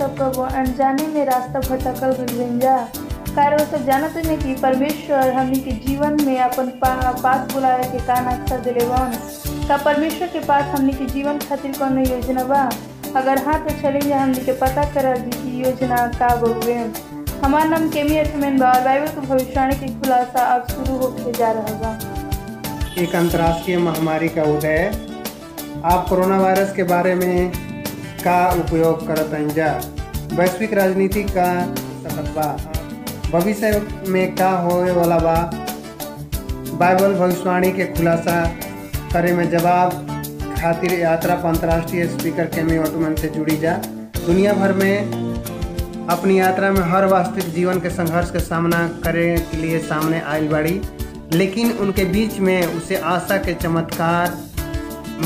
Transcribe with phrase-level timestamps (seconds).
[0.00, 2.76] सब कबो अनजाने में रास्ता भटकल गइल जा।
[3.34, 7.84] कार वो सब जानत नहीं कि परमेश्वर हमनी के जीवन में अपन पा, पास बुलावे
[7.92, 9.12] के का नक्शा दिले बन।
[9.68, 12.62] का परमेश्वर के पास हमनी के जीवन खातिर कौनो योजना बा?
[13.16, 16.74] अगर हाँ तो चले जा हमनी के पता करा दी योजना का बउए
[17.44, 21.50] हमार नाम केमी अठमेन बा और बाइबल के भविष्यवाणी के खुलासा अब शुरू होके जा
[21.58, 24.90] रहा बा। एक अंतर्राष्ट्रीय महामारी का उदय।
[25.92, 27.52] आप कोरोना वायरस के बारे में
[28.22, 29.72] का उपयोग करत हइन जा।
[30.32, 31.48] वैश्विक राजनीति का
[32.02, 32.46] सकत बा।
[33.30, 35.34] भविष्य में का होए वाला बा?
[36.78, 38.44] बाइबल भविष्यवाणी के खुलासा
[39.12, 39.90] करे में जवाब
[40.60, 43.72] खातिर यात्रा पर अंतर्राष्ट्रीय स्पीकर केमी ऑटोमन से जुड़ी जा।
[44.16, 49.56] दुनिया भर में अपनी यात्रा में हर वास्तविक जीवन के संघर्ष के सामना करे के
[49.56, 50.80] लिए सामने आयल बाड़ी,
[51.32, 54.38] लेकिन उनके बीच में उसे आशा के चमत्कार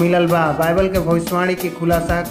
[0.00, 2.22] मिलल बा। बाइबल के भविष्यवाणी की खुलासा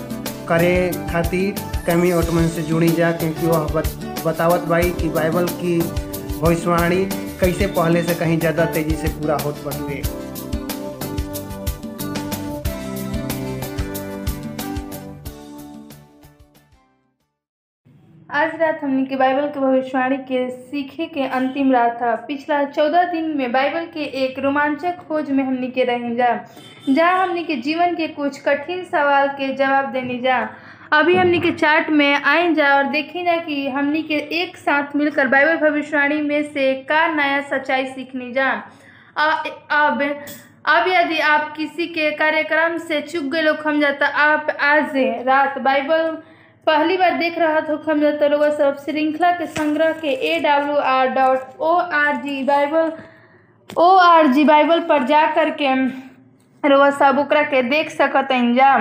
[0.49, 0.75] करे
[1.11, 3.87] खातिर कमी ओटमन से जुड़ी जा क्योंकि वह बत,
[4.25, 5.79] बतावत बाई कि बाइबल की
[6.41, 7.05] भविष्यवाणी
[7.39, 10.01] कैसे पहले से कहीं ज़्यादा तेज़ी से पूरा होत बटुए
[18.53, 23.03] आज रात हमने के बाइबल के भविष्यवाणी के सीखे के अंतिम रात था। पिछला चौदह
[23.11, 26.27] दिन में बाइबल के एक रोमांचक खोज में हमने के रहें जा,
[26.89, 30.37] जहाँ हमने के जीवन के कुछ कठिन सवाल के जवाब देने जा।
[30.93, 34.95] अभी हमने के चार्ट में आए जा और देखें जा कि हमने के एक साथ
[34.95, 38.51] मिलकर बाइबल भविष्यवाणी में से का नया सच्चाई सीखने जा।
[39.71, 40.01] अब
[40.65, 45.57] अब यदि आप किसी के कार्यक्रम से चुप गए लोग, हम जाता आप आज रात
[45.61, 46.17] बाइबल
[46.67, 50.75] पहली बार देख रहा तो हम जाता लोग सब श्रृंखला के संग्रह के A W
[50.91, 52.91] R dot O R G Bible
[53.69, 55.73] O R G Bible पर जा कर के
[56.63, 58.71] रोग सब ओकरा के देख सकत जा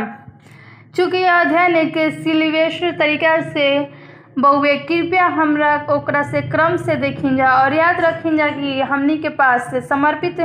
[0.96, 3.66] चूँकि अध्ययन एक सिलिवेश तरीका से
[4.38, 9.16] बहुए कृपया हमरा ओकरा से क्रम से देखी जा और याद रखी जा कि हमनी
[9.22, 10.40] के पास समर्पित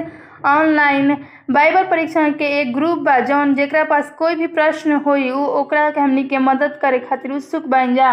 [0.48, 1.16] ऑनलाइन
[1.52, 5.90] बाइबल परीक्षण के एक ग्रुप बा, जौन जेकरा पास कोई भी प्रश्न होई, उ ओकरा
[5.92, 8.12] के हमनी के मदद करे खातिर उत्सुक बन जा।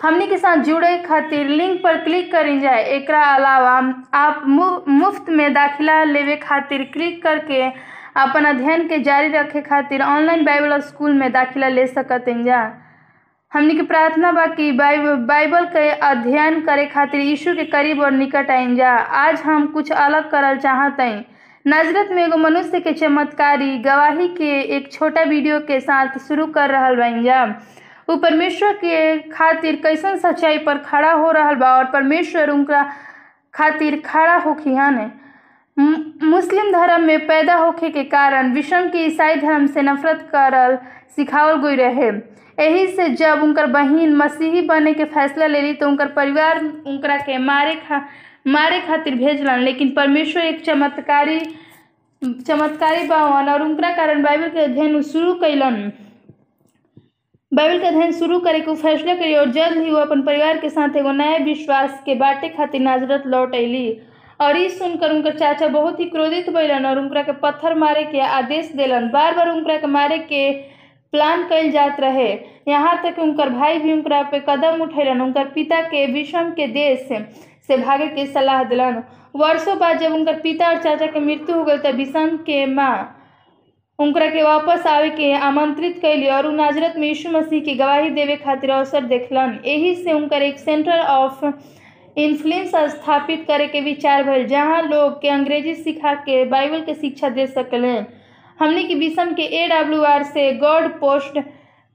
[0.00, 3.70] हमनी के साथ जुड़े खातिर लिंक पर क्लिक करी जाए एकरा अलावा
[4.14, 4.42] आप
[4.88, 7.62] मुफ़्त में दाखिला लेवे खातिर क्लिक करके
[8.22, 12.60] अपन अध्ययन के जारी रखे खातिर ऑनलाइन बाइबल स्कूल में दाखिला ले सकत जा।
[13.52, 18.50] हमनी के प्रार्थना बा कि बाइबल के अध्ययन करे खातिर यीशु के करीब और निकट
[18.50, 18.90] आइन जा।
[19.24, 21.20] आज हम कुछ अलग करल चाहत हई
[21.68, 26.70] नजरत में एगो मनुष्य के चमत्कारी गवाही के एक छोटा वीडियो के साथ शुरू कर
[26.70, 27.44] रहल बन जा।
[28.08, 32.82] वो परमेश्वर के खातिर कैसन सच्चाई पर खड़ा हो रहा बा और परमेश्वर उनका
[33.54, 35.10] खातिर खड़ा होखी हन
[36.30, 40.78] मुस्लिम धर्म में पैदा होखे के कारण विषम के ईसाई धर्म से नफरत करल
[41.16, 42.08] सिखावल गई रहे।
[42.58, 47.16] यही से जब उनकर बहन मसीही बने के फैसला ले ली तो उनकर परिवार उनकरा
[47.26, 48.00] के मारे खा
[48.46, 51.38] मारे खातिर भेजलन लेकिन परमेश्वर एक चमत्कारी
[52.22, 55.76] चमत्कारी बावन और उनकरा कारण बाइबल के अध्ययन शुरू कैलन
[57.52, 60.70] बाइबल के अध्ययन शुरू करे के फैसला करी और जल्द ही वो अपन परिवार के
[60.70, 63.88] साथ एगो नए विश्वास के बाटे खातिर नाजरत लौट अली
[64.40, 68.20] और ई सुनकर उनकर चाचा बहुत ही क्रोधित भैलन और उनकरा के पत्थर मारे के
[68.20, 70.50] आदेश दिलन। बार बार उनकरा के मारे के
[71.12, 72.28] प्लान कल जात रहे।
[72.68, 77.08] यहाँ तक उनकर भाई भी उनकरा पे कदम उठेलन, उनकर पिता के विषम के देश
[77.68, 79.02] से, भागे के सलाह दिलन।
[79.36, 83.14] वर्षों बाद जब उनकर पिता और चाचा के मृत्यु हो गई तब विषम के माँ
[83.98, 88.36] उनकरा के वापस आवे के आमंत्रित कैली और नाजरत में यीशु मसीह की गवाही देवे
[88.36, 91.44] खातिर अवसर देखलन। यही से उनकर एक सेंटर ऑफ़
[92.16, 97.28] इन्फ्लुएंस स्थापित करे के विचार भइल जहाँ लोग के अंग्रेज़ी सिखा के बाइबल के शिक्षा
[97.28, 98.06] दे सकलें
[98.58, 101.38] हमने की विषम के ए डब्ल्यू आर से गॉड पोस्ट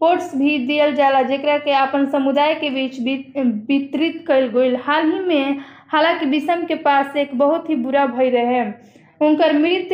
[0.03, 2.99] पोर्ट्स भी दियल जाला, जेकरा के अपन समुदाय के बीच
[3.69, 5.59] वितरित कल गई हाल ही में,
[5.91, 8.61] हालाँकि विषम के पास एक बहुत ही बुरा भय रहे।
[9.27, 9.89] उनकर मृत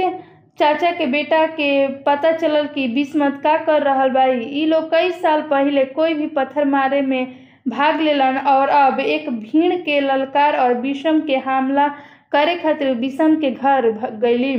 [0.59, 1.69] चाचा के बेटा के
[2.05, 6.27] पता चलल कि बिस्मत का कर रहल बाई ई लोग कई साल पहले कोई भी
[6.37, 7.35] पत्थर मारे में
[7.67, 11.87] भाग लेलन और अब एक भीड़ के ललकार और विषम के हमला
[12.31, 13.89] करे खातिर विषम के घर
[14.21, 14.55] गईली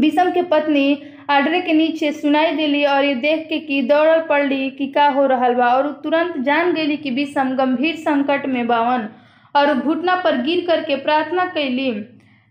[0.00, 0.86] विषम के पत्नी
[1.28, 5.26] आडरे के नीचे सुनाई दिली और ये देख के कि दौड़ पड़ली कि का हो
[5.26, 9.08] रहा बा और तुरंत जान गेली कि विषम गंभीर संकट में बावन
[9.54, 11.90] और घुटना पर गिर करके प्रार्थना कैली।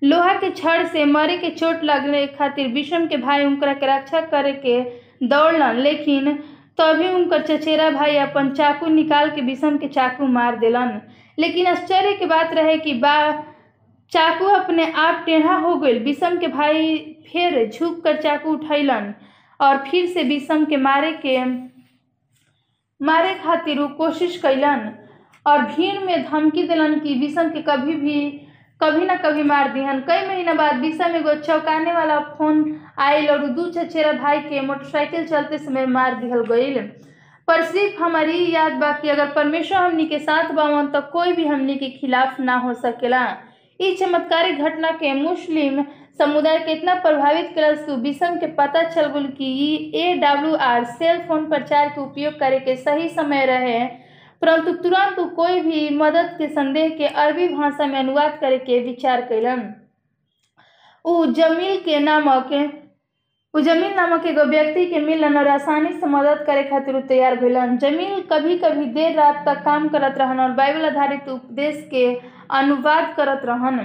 [0.02, 4.22] लोहा के छड़ से मरे के चोट लगने खातिर विषम के भाई उनकरा के रक्षा
[4.22, 4.82] करे के
[5.28, 6.32] दौड़लन, लेकिन
[6.78, 11.00] तभी उनकर चचेरा भाई अपन चाकू निकाल के विषम के चाकू मार दिलन।
[11.40, 13.16] लेकिन आश्चर्य के बात रहे कि बा
[14.16, 16.98] चाकू अपने आप टेढ़ा हो गई विषम के भाई
[17.32, 19.14] फिर झुक कर चाकू उठैलन
[19.60, 21.44] और फिर से विषम के मारे के,
[23.02, 24.90] मारे खातिर उ कोशिश कैलन
[25.46, 28.20] और भीड़ में धमकी दिलन कि विषम के कभी भी,
[28.82, 32.64] कभी ना कभी मार दिहन। कई महीना बाद विषम एगो चौंकाने वाला फ़ोन
[33.00, 36.80] आयल और दू चचेरा भाई के मोटरसाइकिल चलते समय मार दिहल गईल
[37.48, 41.76] पर सिर्फ़ हमारी याद बाकी अगर परमेश्वर हमनी के साथ बावन तो कोई भी हमनी
[41.76, 43.26] के खिलाफ ना हो सकेला।
[43.80, 45.84] इस चमत्कारिक घटना के मुस्लिम
[46.18, 50.84] समुदाय के इतना प्रभावित करल कि विषम के पता चल गुल कि A W R
[50.84, 53.80] cell phone प्रचार के उपयोग करे के सही समय रहे।
[54.42, 59.22] परंतु तुरंत कोई भी मदद के संदेह के अरबी भाषा में अनुवाद करे के विचार
[59.22, 59.74] कलन
[61.06, 62.50] उ जमील के नामक
[63.56, 67.78] उ जमील नामक एगो व्यक्ति के मिलन और आसानी से मदद करे खातिर तैयार भेलन।
[67.84, 72.06] जमील कभी कभी देर रात तक काम करत रहन और बाइबल आधारित उपदेश के
[72.60, 73.80] अनुवाद करत रहन।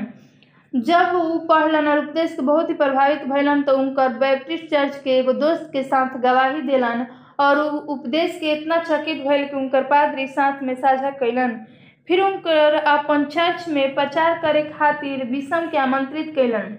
[0.74, 5.16] जब उ पढ़लन और उपदेश के बहुत ही प्रभावित भैलन तो उनकर बैप्टिस्ट चर्च के
[5.18, 7.06] एगो दोस्त के साथ गवाही देलन
[7.44, 7.58] और
[7.94, 11.56] उपदेश के इतना चकित भइल कि उनकर पादरी साथ में साझा कैलन
[12.08, 16.76] फिर उनकर अपन चर्च में प्रचार करे खातिर विषम के आमंत्रित कैलन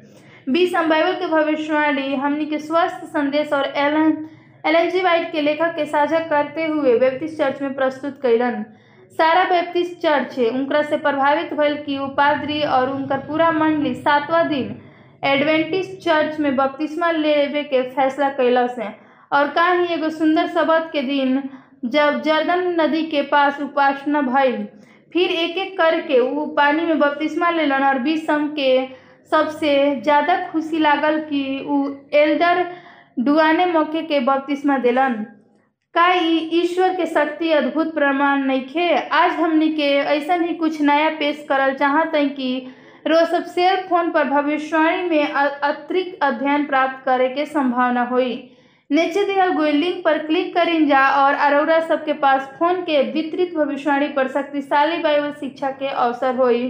[0.49, 4.17] विषम बाइबल के भविष्यवाणी। हमनी के स्वस्थ संदेश और एलन
[4.65, 8.63] एलन वाइट के लेखक के साझा करते हुए बैप्टिस्ट चर्च में प्रस्तुत कैलन।
[9.11, 14.75] सारा बैप्टिस्ट चर्च उनकरा से प्रभावित भइल कि उपाद्री और उनकर पूरा मंडली सातवां दिन
[15.23, 18.95] एडवेंटिस्ट चर्च में बपतिस्मा लेवे के फैसला कैलस है
[19.31, 21.41] और का ही एगो सुंदर शबद के दिन
[21.85, 24.65] जब जर्दन नदी के पास उपासना भइल,
[25.13, 29.00] फिर एक एक करके वो पानी में बपतिस्मा लेलन और विषम के
[29.31, 31.83] सबसे ज़्यादा खुशी लागल कि उ
[32.13, 32.65] एल्डर
[33.19, 35.13] डुआने मौके के बपतिस्मा दिलन।
[35.95, 36.07] का
[36.53, 38.89] ईश्वर के शक्ति अद्भुत प्रमाण नहीं नइखे?
[38.93, 42.51] आज हमनी के ऐसा ही कुछ नया पेश करल चाहत हैं कि
[43.07, 48.33] रोज सब सेल फ़ोन पर भविष्यवाणी में अतिरिक्त अध्ययन प्राप्त करे के संभावना हुई।
[48.89, 53.55] नीचे दियल गई लिंक पर क्लिक करें जा और अरोरा सबके पास फ़ोन के वितरित
[53.55, 56.67] भविष्यवाणी पर शक्तिशाली बाइबल शिक्षा के अवसर हुई।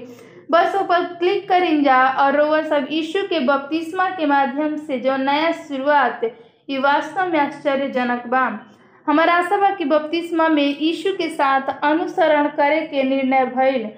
[0.52, 5.18] बस ऊपर क्लिक करें जा और रोवर सब यीशु के बपतिस्मा के माध्यम से जो
[5.18, 6.22] नया शुरुआत
[6.70, 8.60] ये वास्तव में आश्चर्यजनक बा।
[9.08, 13.90] हमारा आशा बा कि बपतिस्मा में यीशु के साथ अनुसरण करे के निर्णय भइल।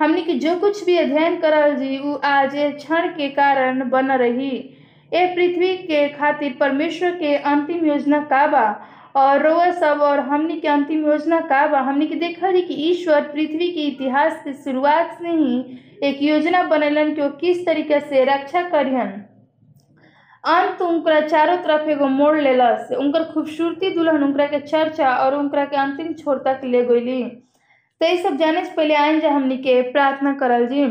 [0.00, 4.78] हमने के जो कुछ भी अध्ययन करल जी, उ आज क्षण के कारण बन रही।
[5.12, 8.64] ए पृथ्वी के खातिर परमेश्वर के अंतिम योजना का बा?
[9.14, 12.74] और रोवा सब, और हमनी के अंतिम योजना का बा। हमनी के देखल जी कि
[12.90, 18.24] ईश्वर पृथ्वी के इतिहास के शुरुआत से ही एक योजना बनैलन कि किस तरीके से
[18.24, 19.22] रक्षा करियन।
[20.44, 25.64] अंत उनकरा चारों तरफ़ एगो मोड़ लेलस। उनकर खूबसूरती दुल्हन उनकरा के चर्चा और उनकरा
[25.64, 27.22] के अंतिम छोर तक ले गईली।
[28.00, 30.86] तो ये सब जाने से पहले आइन जा हमनी के प्रार्थना करल जी।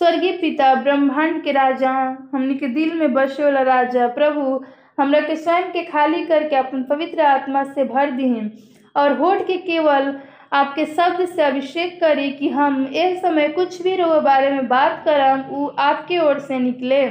[0.00, 1.90] स्वर्गीय पिता, ब्रह्मांड के राजा,
[2.34, 4.64] हमनी के दिल में बसे वाला राजा, प्रभु
[4.98, 8.50] हमरा के स्वयं के खाली करके अपन पवित्र आत्मा से भर दीन
[8.96, 10.14] और होठ के केवल
[10.52, 15.02] आपके शब्द से अभिषेक करी कि हम इस समय कुछ भी रो बारे में बात
[15.04, 17.06] करम वो आपके ओर से निकले।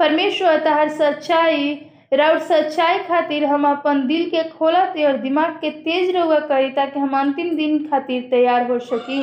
[0.00, 1.74] परमेश्वर, तहर सच्चाई
[2.14, 6.98] और सच्चाई खातिर हम अपन दिल के खोलते और दिमाग के तेज रहुआ करी ताकि
[7.00, 9.22] हम अंतिम दिन खातिर तैयार हो सकी।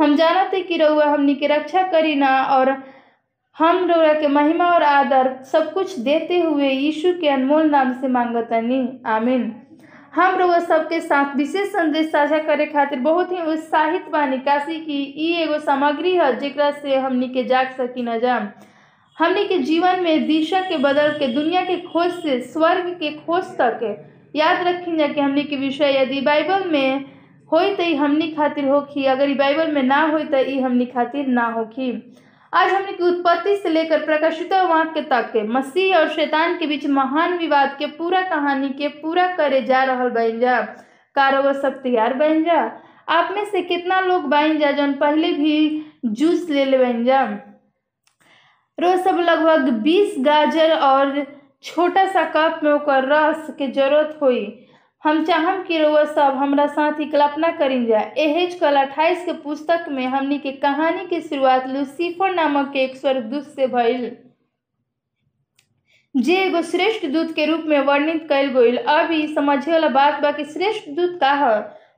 [0.00, 2.70] हम जानते कि रहुआ हमनी के रक्षा करी ना और
[3.60, 8.08] हम रउरा के महिमा और आदर सब कुछ देते हुए यीशु के अनमोल नाम से
[8.08, 9.42] मांगतनी। आमीन।
[10.14, 15.02] हम रउआ सबके साथ विशेष संदेश साझा करे खातिर बहुत ही उत्साहित बानी। काशी की
[15.26, 18.36] ई एगो सामग्री है जेकरा से हमनी के जाग सकी न जा
[19.18, 23.44] हमनी के जीवन में दिशा के बदल के, दुनिया के खोज से, स्वर्ग के खोज
[23.60, 23.80] तक
[24.36, 27.04] याद रखी जा कि हमनी के विषय यदि बाइबल में
[27.52, 31.92] होई तो हमनी खातिर होखी अगर बाइबल में ना होई तो हमनी खातिर ना होखी
[32.52, 36.86] आज हमने की उत्पत्ति से लेकर प्रकाशित वाक्य तक के मसीह और शैतान के बीच
[36.86, 40.60] महान विवाद के पूरा कहानी के पूरा करे जा रहा बन जा।
[41.16, 42.60] कारो सब तैयार बन जा।
[43.08, 47.22] आप में से कितना लोग बन जा जौन पहले भी जूस ले ले बन जा।
[48.78, 51.24] रोज सब लगभग बीस गाजर और
[51.62, 52.72] छोटा सा कप में
[53.06, 54.44] रस के ज़रूरत हुई।
[55.04, 59.32] हम चाहम कि रउआ सब हमरा साथ ही कल्पना करी जा एहेज कल अट्ठाईस के
[59.42, 64.10] पुस्तक में हमनी के कहानी के शुरुआत लूसीफर नामक के एक स्वर्गदूत से भइल।
[66.14, 70.20] जे एगो श्रेष्ठ दूत के रूप में वर्णित कल गईल अब ई समझे वाला बात
[70.22, 71.54] बा कि श्रेष्ठ दूत का है।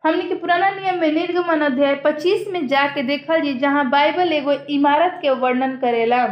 [0.07, 4.53] हमनी के पुराना नियम में निर्गमन अध्याय पच्चीस में जाके देखल जी जहाँ बाइबल एगो
[4.75, 6.23] इमारत के वर्णन करेला।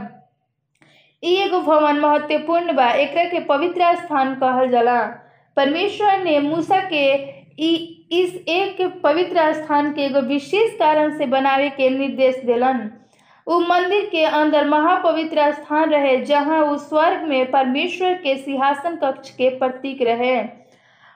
[1.22, 5.00] ई एगो भवन महत्वपूर्ण बा। एक के पवित्र स्थान कहल जाला।
[5.56, 7.04] परमेश्वर ने मूसा के
[8.12, 12.90] इस एक पवित्र स्थान के एगो विशेष कारण से बनावे के निर्देश दिलन।
[13.46, 19.30] उ मंदिर के अंदर महापवित्र स्थान रहे, जहाँ उ स्वर्ग में परमेश्वर के सिंहासन कक्ष
[19.30, 20.42] के प्रतीक रहे।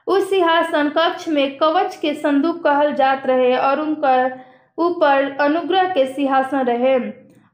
[0.06, 4.40] उस सिंहासन कक्ष में कवच के संदूक कहल जात रहे और उनकर
[4.78, 6.94] ऊपर अनुग्रह के सिंहासन रहे।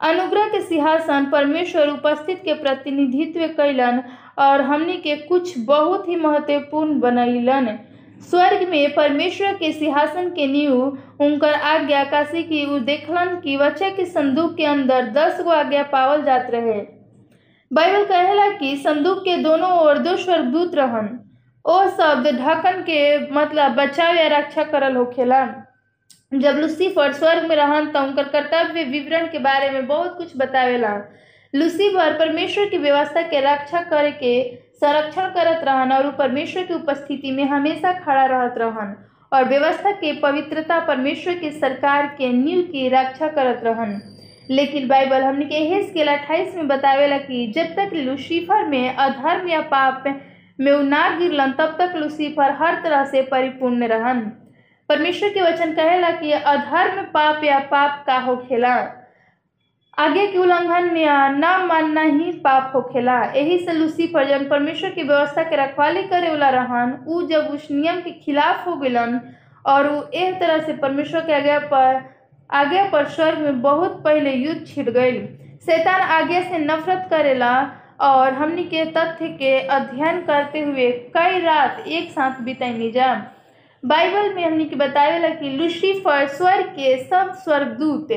[0.00, 4.02] अनुग्रह के सिंहासन परमेश्वर उपस्थित के प्रतिनिधित्व कैलन
[4.40, 7.68] और हमनी के कुछ बहुत ही महत्वपूर्ण बनैलन।
[8.30, 10.74] स्वर्ग में परमेश्वर के सिंहासन के नींव
[11.20, 15.82] उनकर आज्ञा, काशी की उ देखलन कि बच्चा के संदूक के अंदर दस गो आज्ञा
[15.92, 16.80] पावल जात रहे।
[17.70, 21.18] बाइबल कहेला कि संदूक के दोनों ओर दो स्वर्गदूत रहन।
[21.64, 23.00] ओ शब्द ढकन के
[23.32, 25.46] मतलब बचाव या रक्षा करल होखेला
[26.34, 30.92] जब लूसीफर स्वर्ग में रहन तो उनकर कर्तव्य विवरण के बारे में बहुत कुछ बतावेला।
[31.54, 37.30] लूसीफर परमेश्वर की व्यवस्था के रक्षा करे के संरक्षण करत रहन और परमेश्वर की उपस्थिति
[37.30, 38.94] में हमेशा खड़ा रहत रहन
[39.32, 44.00] और व्यवस्था के पवित्रता परमेश्वर के सरकार के नींव की रक्षा करत रहन।
[44.50, 49.60] लेकिन बाइबल हमने के हेस्केल अट्ठाईस में बतावेला कि जब तक लूसीफर में अधर्म या
[49.60, 50.04] पाप
[50.60, 54.20] में उ ना गिरलन, तब तक लूसीफर हर तरह से परिपूर्ण रहन।
[54.88, 58.76] परमेश्वर के वचन कहेला कि अधर्म, पाप या पाप का होखेला
[59.98, 65.02] आगे के उल्लंघन या न मानना ही पाप होखेला यही से लूसीफर जब परमेश्वर की
[65.02, 69.20] व्यवस्था के रखवाली करे वाला रहन उ जब उस नियम के खिलाफ हो गलन
[69.64, 72.00] और उ एक तरह से परमेश्वर के आज्ञा पर
[72.50, 75.18] आज्ञा पर स्वर्ग में बहुत पहले युद्ध छिड़ गई
[75.66, 77.52] शैतान आज्ञा से नफरत करेला
[78.08, 83.12] और हमनी के तथ्य के अध्ययन करते हुए कई रात एक साथ बिताई जा।
[83.82, 88.08] बाइबल में हमनी के बतावेला कि लूसीफर स्वर्ग के सब स्वर्गदूत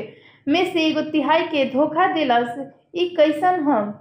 [0.48, 2.58] में से एगो तिहाई के धोखा दिलस
[2.96, 3.92] ई कैसन हम?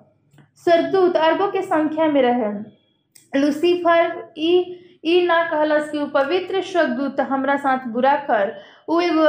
[0.63, 7.55] स्वर्गदूत अरबों के संख्या में रहे लूसीफर ई ई ना कहलस कि पवित्र स्वर्गदूत हमरा
[7.63, 8.53] साथ बुरा कर।
[8.89, 9.25] उ एगो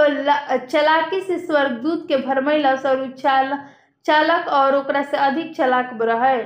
[0.67, 3.59] चलाकी से स्वर्गदूत के भरमैलस और चाल,
[4.07, 6.37] चालक और ओकरा से अधिक चलाक रहे।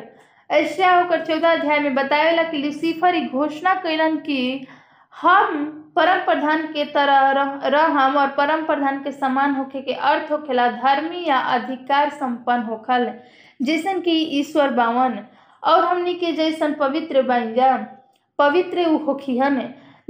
[0.51, 4.67] ऐसा होकर चौदह अध्याय में बतावेला कि लूसीफर घोषणा कैलन कि
[5.15, 10.31] हम परम प्रधान के तरह रह, रहम और परम प्रधान के समान होखे के अर्थ
[10.33, 13.11] होखेला धर्मी या अधिकार संपन्न होखल।
[13.61, 15.19] जैसन कि ईश्वर बावन
[15.63, 17.77] और हमनी के जैसन पवित्र बन जा
[18.39, 19.59] पवित्र होखिहन।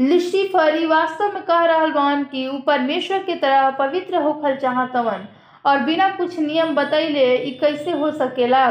[0.01, 5.27] लुसीफर ई वास्तव में कह रहा बन कि उ परमेश्वर के तरह पवित्र होखल चाहतवन
[5.65, 8.69] और बिना कुछ नियम बतैले कैसे हो सकेला।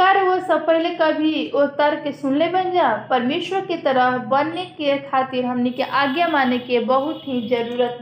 [0.00, 4.64] कर वो सब पहले कभी वो तर्क सुन ले बन जा परमेश्वर के तरह बनने
[4.78, 7.98] के खातिर हमनी के आज्ञा माने के बहुत ही ज़रूरत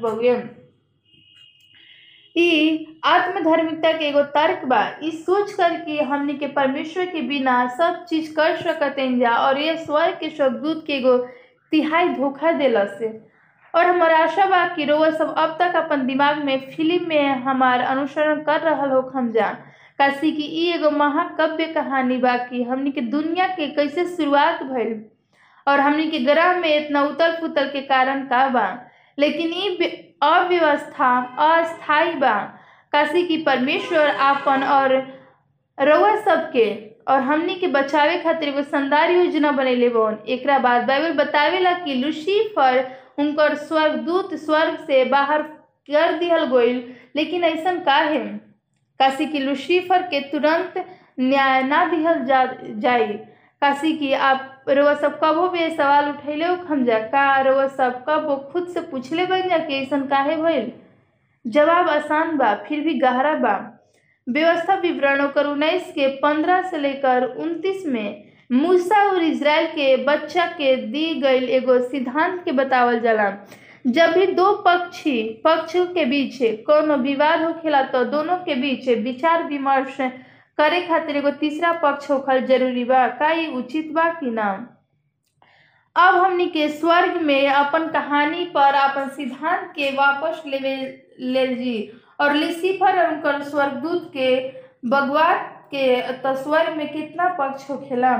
[2.36, 4.80] ई आत्मधार्मिकता के एगो तर्क बा।
[5.26, 9.58] सोच कर कि हमनी के परमेश्वर के बिना सब चीज़ कर सकते हैं जा और
[9.60, 11.16] ये स्वर्ग के स्वर्गदूत के एगो
[11.72, 13.08] तिहाई धोखा दिला से
[13.74, 17.80] और हमारा आशा बा कि रोवा सब अब तक अपन दिमाग में फ़िल्म में हमार
[17.94, 19.30] अनुसरण कर रहा हो हम
[19.98, 25.04] काशी की एगो महाकाव्य कहानी बा कि हमनी के दुनिया के कैसे शुरुआत भइल
[25.66, 28.66] और हमनी के ग्रह में इतना उतल पुतल के कारण का बा।
[29.18, 29.68] लेकिन ई
[30.22, 31.10] अव्यवस्था
[31.46, 32.34] अस्थाई बा।
[32.92, 34.92] काशी की परमेश्वर आपन और
[35.78, 36.66] रउआ सबके
[37.12, 41.94] और हमनी के बचावे खातिर एगो शानदार योजना बनैले बन। एक बाद बाइबल बतावेला कि
[41.94, 42.84] लूसीफर
[43.18, 45.42] उनकर स्वर्गदूत स्वर्ग से बाहर
[45.90, 46.82] कर दिहल गइल।
[47.16, 48.24] लेकिन ऐसा का है
[49.00, 50.84] काशी की लूसीफर के तुरंत
[51.20, 52.96] न्याय ना दिहल जा
[53.62, 58.50] काशी की आप रोआ सब कबो भी सवाल उठैले हम जा का रोआ सब कब?
[58.52, 60.72] खुद से पूछले बन जा कि ऐसन काहे भइल?
[61.44, 63.54] जवाब आसान बा, फिर भी गहरा बा।
[64.26, 70.46] व्यवस्था विवरण ओकर उन्नीस के पंद्रह से लेकर उनतीस में मूसा और इसराइल के बच्चा
[70.46, 73.30] के दी गई एगो सिद्धांत के बतावल जाला।
[73.84, 79.42] जब भी दो पक्षी पक्ष के बीच कोनो विवाद होखेला तो दोनों के बीच विचार
[79.44, 79.96] विमर्श
[80.58, 84.50] करे खातिर एगो तीसरा पक्ष होखल ज़रूरी बा। का उचित बा कि ना?
[85.96, 90.76] अब हमनी के स्वर्ग में अपन कहानी पर अपन सिद्धांत के वापस लेवे
[91.20, 91.76] ले जी।
[92.20, 94.30] और लिसीफर और स्वर्गदूत के
[94.88, 98.16] बगवाट के तो स्वर्ग में कितना पक्ष होखेला?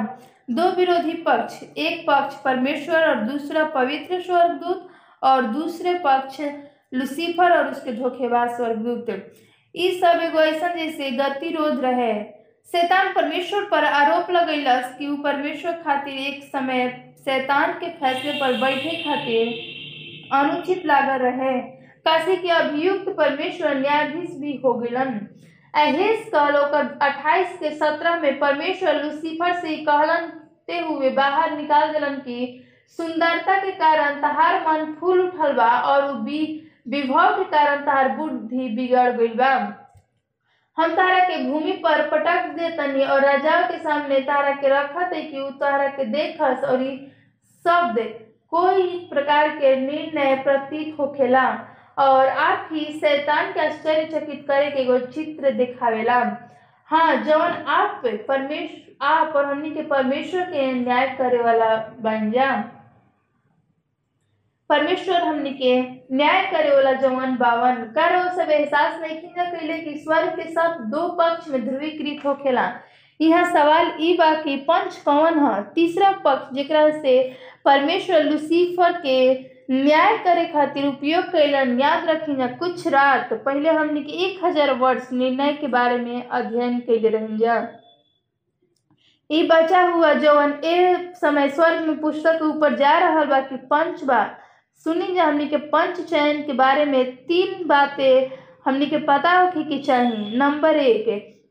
[0.50, 4.88] दो विरोधी पक्ष, एक पक्ष परमेश्वर और दूसरा पवित्र स्वर्गदूत।
[5.25, 6.40] और दूसरे पक्ष
[6.95, 9.11] लुसीफर और उसके धोखेबाज स्वर्गदूत।
[9.75, 12.12] ई सब एगो ऐसा जैसे गतिरोध रहे।
[12.69, 16.88] शैतान परमेश्वर पर आरोप लगैलस कि उ परमेश्वर खातिर एक समय
[17.25, 19.73] शैतान के फैसले पर बैठे खातिर
[20.33, 21.59] अनुचित लागल रहे।
[22.07, 25.21] काशी के अभियुक्त परमेश्वर न्यायाधीश भी हो गिलन।
[25.75, 30.26] अहेस कल अट्ठाईस के सत्रह में परमेश्वर लुसीफर से कहलन
[30.66, 32.63] ते हुए बाहर निकाल दिलन कि
[32.99, 39.11] सुंदरता के कारण तहार मन फूल उठल बा और विभव के कारण तहार बुद्धि बिगड़
[39.12, 39.55] गई बा।
[40.76, 45.23] हम तारा के भूमि पर पटक देतनी और राजाओं के सामने तारा के रखत है
[45.23, 46.85] कि तारा के देखस और
[47.64, 47.99] शब्द
[48.50, 51.47] कोई प्रकार के निर्णय प्रतीत होखेला
[51.99, 56.19] और आप ही शैतान के आश्चर्यचकित करे के एगो चित्र दिखावेला।
[56.91, 62.50] हाँ जौन आप परमेश्वर आप और हमनी के परमेश्वर के न्याय करे वाला बन जा।
[64.71, 65.80] परमेश्वर हमनी के
[66.16, 70.76] न्याय करे वाला जवन बावन। कर सब एहसास नहीं खिंजा कैले कि स्वर्ग के सब
[70.90, 72.73] दो पक्ष में ध्रुवीकृत होखेला।
[73.21, 75.62] यह सवाल ई बा कि पंच कौन है?
[75.75, 77.16] तीसरा पक्ष जरा से
[77.64, 79.18] परमेश्वर लुसीफर के
[79.71, 84.73] न्याय करे खातिर उपयोग कैलन याद रखी जा कुछ रात। पहले हमने के एक हज़ार
[84.78, 87.56] वर्ष निर्णय के बारे में अध्ययन कैले रही जा।
[89.30, 94.02] ई बचा हुआ जवन ए समय स्वर्ग में पुस्तक ऊपर जा रहा बा कि पंच
[94.04, 94.25] बा।
[94.83, 98.31] सुनी जा हमने के पंच चयन के बारे में तीन बातें।
[98.64, 101.07] हमने के पता होखे के चाहिए नंबर एक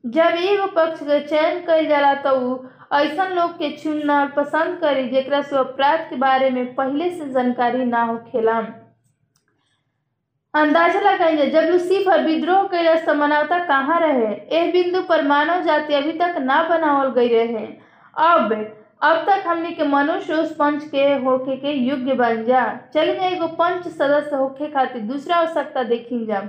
[0.06, 2.58] जब एगो पक्ष के चयन कइल जाला तो उ
[2.94, 7.86] ऐसन लोग के चुनना पसंद करी जेकरा से अपराध के बारे में पहले से जानकारी
[7.86, 8.58] ना होखेला।
[10.53, 14.34] अंदाज़ा लगाइए जब लूसीफर विद्रोह कैलस तो मानवता कहाँ रहे?
[14.58, 17.65] एह बिंदु पर मानव जाति अभी तक ना बनावल गई रहे।
[18.15, 18.53] अब
[19.04, 23.28] अब तक हमने के मनुष्य उस पंच के होके के योग्य बन जा। चलिए जा
[23.28, 26.42] एगो पंच सदस्य होके खातिर दूसरा आवश्यकता देखी जा।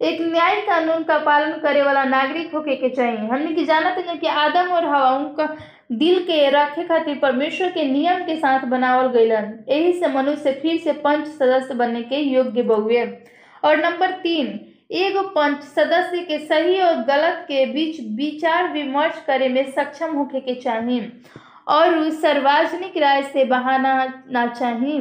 [0.00, 4.16] एक न्याय कानून का पालन करे वाला नागरिक होके के चाहिए हमने की जानत है
[4.16, 5.46] कि आदम और हवा उनका
[5.92, 10.80] दिल के रखे खातिर परमेश्वर के नियम के साथ बनावल गईलन। यही से मनुष्य फिर
[10.80, 13.04] से पंच सदस्य बनने के योग्य बहुए
[13.64, 14.60] और नंबर तीन,
[14.90, 20.40] एगो पंच सदस्य के सही और गलत के बीच विचार विमर्श करे में सक्षम होके
[20.40, 21.00] के चाहिए
[21.66, 23.92] और उ सार्वजनिक राय से बहाना
[24.30, 25.00] ना चाहिए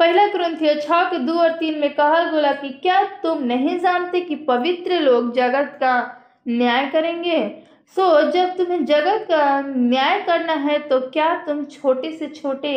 [0.00, 4.20] पहला क्रंथियो छः के दो और तीन में कहल गोला कि क्या तुम नहीं जानते
[4.20, 5.94] कि पवित्र लोग जगत का
[6.48, 7.40] न्याय करेंगे?
[7.96, 12.72] सो, जब तुम्हें जगत का न्याय करना है तो क्या तुम छोटे से छोटे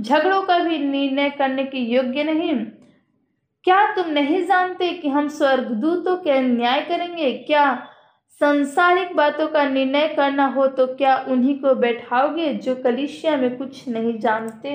[0.00, 2.54] झगड़ों का भी निर्णय करने के योग्य नहीं?
[3.64, 7.32] क्या तुम नहीं जानते कि हम स्वर्गदूतों के न्याय करेंगे?
[7.32, 7.64] क्या
[8.42, 13.88] संसारिक बातों का निर्णय करना हो तो क्या उन्हीं को बैठाओगे जो कलिशिया में कुछ
[13.88, 14.70] नहीं जानते?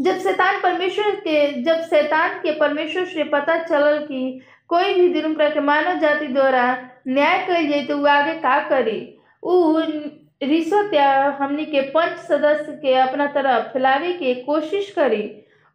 [0.00, 5.48] जब शैतान परमेश्वर के, जब शैतान के परमेश्वर से पता चलल कि कोई भी दुर्मुखा
[5.48, 6.66] के मानव जाति द्वारा
[7.08, 9.00] न्याय कल जाए तो वो आगे का करी?
[9.42, 9.80] उ
[10.42, 15.24] रिश्वत या हमनी के पंच सदस्य के अपना तरफ़ फैलावे के कोशिश करी।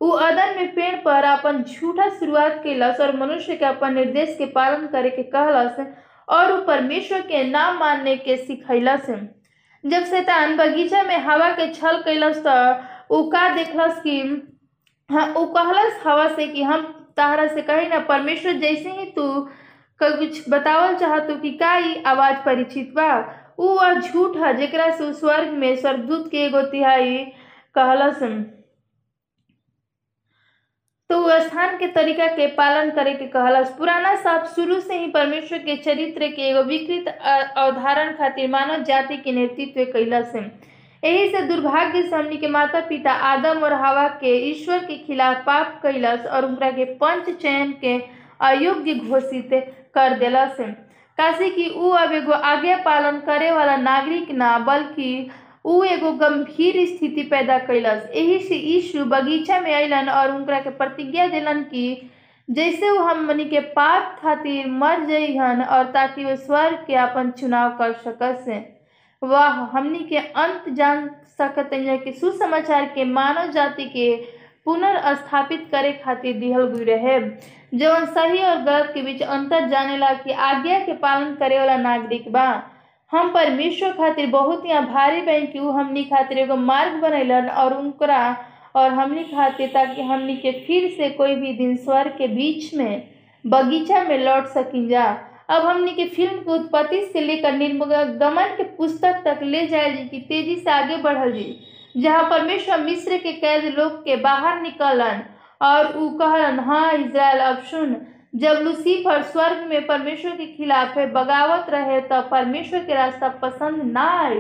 [0.02, 4.46] उ अदन में पेड़ पर अपन झूठा शुरुआत कैलस और मनुष्य के अपन निर्देश के
[4.46, 5.86] पालन करे के कहलस।
[6.30, 9.10] और उ परमेश्वर के नाम मानने के सिखैलस
[9.84, 14.20] जब शैतान बगीचा में हवा के छल कैलस तो का देखलस कि
[15.10, 16.84] हाँ कहलस हवा से कि हम
[17.18, 19.50] तारा से कही ना, परमेश्वर, जैसे ही तू
[20.04, 21.72] कुछ बतावल चाहतू कि का
[22.10, 23.10] आवाज़ परिचित बा?
[23.94, 27.18] झूठ है, जेकरा से स्वर्ग में स्वर्गदूत के एगो तिहाई
[27.76, 28.24] कहलस।
[31.14, 35.58] तो स्थान के तरीका के पालन करे के कहलस। पुराना साप शुरू से ही परमेश्वर
[35.58, 42.02] के चरित्र के एगो विकृत अवधारण खातिर मानव जाति के नेतृत्व कैलस यही से दुर्भाग्य
[42.04, 46.72] से के माता पिता आदम और हवा के ईश्वर के खिलाफ पाप कैलस और उनका
[46.72, 47.98] के पंच चयन के
[48.42, 49.50] अयोग्य घोषित
[49.96, 50.58] कर दिलस।
[51.18, 55.30] काशी की उ अब एगो आज्ञा पालन करे वाला नागरिक ना, बल्कि
[55.66, 60.70] उ एगो गंभीर स्थिति पैदा कैलस यही से यीशु बगीचा में अलन और उनका के
[60.70, 62.10] प्रतिज्ञा दिलन कि
[62.50, 67.70] जैसे वो हमनी के पाप खातिर मर जइहन और ताकि वो स्वर्ग के अपन चुनाव
[67.70, 68.46] कर सकस।
[69.24, 74.16] वह, हमनी के अंत जान सकत कि सुसमाचार के मानव जाति के
[74.66, 77.20] पुनर्स्थापित करे खातिर दिहल गई रहे।
[77.78, 82.32] जौन सही और गलत के बीच अंतर जानेला कि आज्ञा के पालन करे वाला नागरिक
[82.32, 82.73] बा।
[83.14, 88.22] हम परमेश्वर खातिर बहुत ही आभारी बन कि हमनी खातिर एगो मार्ग बनैलन और उनकरा
[88.76, 93.04] और हमनी खातिर ताकि हमनी के फिर से कोई भी दिन स्वर्ग के बीच में
[93.46, 95.04] बगीचा में लौट सकिन जा।
[95.50, 100.04] अब हमनी के फ़िल्म के उत्पत्ति से लेकर निर्गमन के पुस्तक तक ले जाए जी
[100.10, 101.56] की तेज़ी से आगे बढ़ल जी
[101.98, 105.22] जहाँ परमेश्वर मिस्र के कैद लोग के बाहर निकलन
[105.62, 107.96] और उ कहलन हाँ इज़राइल, अब सुन
[108.36, 113.84] जब लूसीफर स्वर्ग में परमेश्वर के खिलाफ है, बगावत रहे, तब परमेश्वर के रास्ता पसंद
[113.84, 114.40] ना आई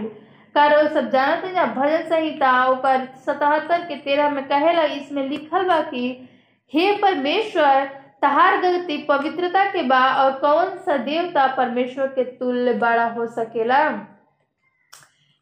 [0.56, 6.30] कार सब जानते हैं भजन संहिता सतहत्तर के तेरह में कहेला, इसमें लिखल बा कि,
[6.74, 7.90] हे परमेश्वर
[8.22, 13.90] तहार गति पवित्रता के बा, और कौन सा देवता परमेश्वर के तुल्य बड़ा हो सकेला?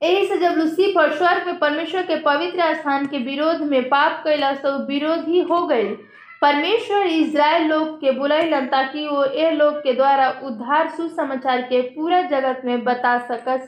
[0.04, 4.54] यही से जब लूसीफर स्वर्ग में परमेश्वर के पवित्र स्थान के विरोध में पाप कैला
[4.54, 5.96] तो विरोधी हो गई
[6.41, 12.21] परमेश्वर इज़राइल लोग के बुलैलन ताकि वो ए लोग के द्वारा उद्धार सुसमाचार के पूरा
[12.21, 13.67] जगत में बता सकस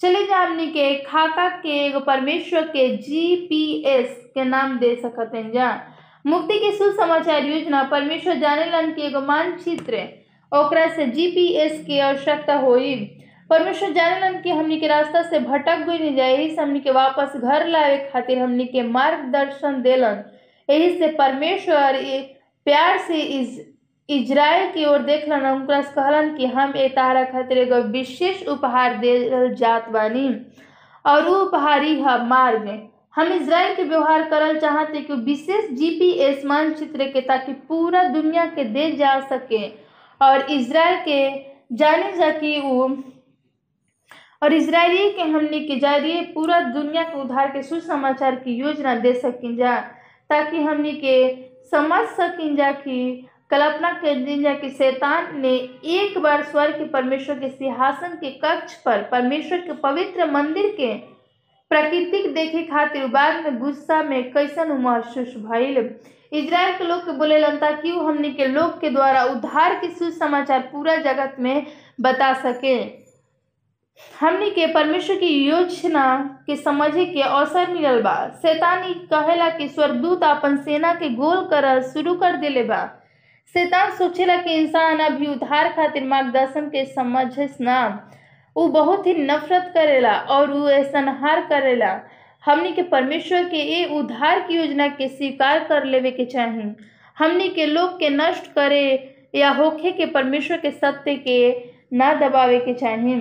[0.00, 5.52] चलिए जा हमनी के खाका के एगो परमेश्वर के जीपीएस के नाम दे सकते हैं
[5.52, 5.70] जा।
[6.26, 10.02] मुक्ति के सुसमाचार योजना परमेश्वर जाने लन के एगो मानचित्र
[10.52, 12.94] ओकरा से जीपीएस के आवश्यकता होई।
[13.50, 17.66] परमेश्वर जानेलन कि हमनी के रास्ता से भटक गई नहीं जाए। हमनी के वापस घर
[17.68, 20.22] लावे खातिर हमनी के मार्गदर्शन देलन
[20.68, 21.98] यही से परमेश्वर
[22.66, 23.60] प्यार से इस
[24.08, 29.14] इजराइल की ओर देखलन उनकरा कहलन कि हम ए तारा खातिर एगो विशेष उपहार दे
[29.54, 30.28] जात बानी।
[31.04, 32.68] और वो उपहार ही है मार्ग।
[33.16, 38.64] हम इजराइल के व्यवहार करल चाहते कि विशेष जीपीएस मानचित्र के ताकि पूरा दुनिया के
[38.64, 39.66] दे जा सके।
[40.20, 41.20] और इसराइल के
[41.76, 42.86] जाने जा कि वो
[44.42, 49.12] और इसराइली के हमने के ज़रिए पूरा दुनिया के उद्धार के सुसमाचार की योजना दे
[49.14, 49.76] सकिन जा।
[50.30, 51.36] ताकि हमने के
[51.70, 57.48] समझ सकें जा कि, कल्पना कर कि शैतान ने एक बार स्वर्ग के परमेश्वर के
[57.48, 60.94] सिंहासन के कक्ष पर, परमेश्वर के पवित्र मंदिर के
[61.70, 65.94] प्राकृतिक देखे खातिर बाद में गुस्सा में कैसन महसूस भइल।
[66.32, 70.60] इजराइल के लोग के बोलेलन, ताकि वो हमने के लोग के द्वारा उद्धार के सुसमाचार
[70.60, 71.66] पूरा जगत में
[72.00, 73.03] बता सके।
[73.98, 76.04] हमनी के परमेश्वर की योजना
[76.46, 81.82] के समझे के अवसर मिलल बा। शैतान कहेला कि स्वर्गदूत अपन सेना के गोल कर
[81.82, 82.82] शुरू कर दिले बा।
[83.54, 87.78] शैतान सोचेला कि इंसान अभी उद्धार खातिर मार्गदर्शन के समझस ना।
[88.56, 92.00] उ बहुत ही नफरत करेला और उ संहार करेला।
[92.44, 96.68] हमनी के परमेश्वर के ये उद्धार की योजना के स्वीकार कर लेवे के चाही।
[97.18, 98.84] हमनी के लोग के नष्ट करे
[99.34, 101.38] या होखे के परमेश्वर के सत्य के
[101.92, 103.14] ना दबावे के चाही।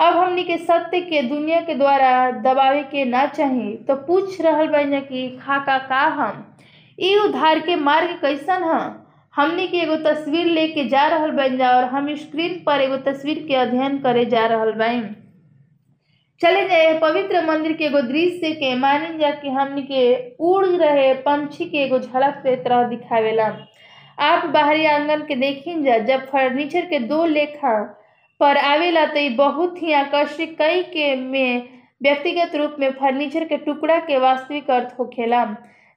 [0.00, 4.68] अब हमनी के सत्य के, दुनिया के द्वारा दबावे के ना चाही तो पूछ रहल
[4.68, 6.44] बा कि खाका का हम?
[6.98, 8.80] ई उद्धार के मार्ग कैसन ह?
[9.36, 13.44] हमनी के एगो तस्वीर लेके जा रहल बन जा और हम स्क्रीन पर एगो तस्वीर
[13.48, 15.02] के अध्ययन करे जा रहल बाइन
[16.40, 20.02] चले जाए, पवित्र मंदिर के एगो दृश्य के मानल जा कि हमनी के
[20.50, 23.46] उड़ रहे पंछी के एगो झलक के तरह दिखावेला।
[24.18, 27.74] आप बाहरी आँगन के देखिन जा, जब फर्नीचर के दो लेखा
[28.40, 31.68] पर आवेला तो बहुत ही आकर्षक कई के में
[32.02, 35.44] व्यक्तिगत रूप में फर्नीचर के टुकड़ा के वास्तविक अर्थ होखेला।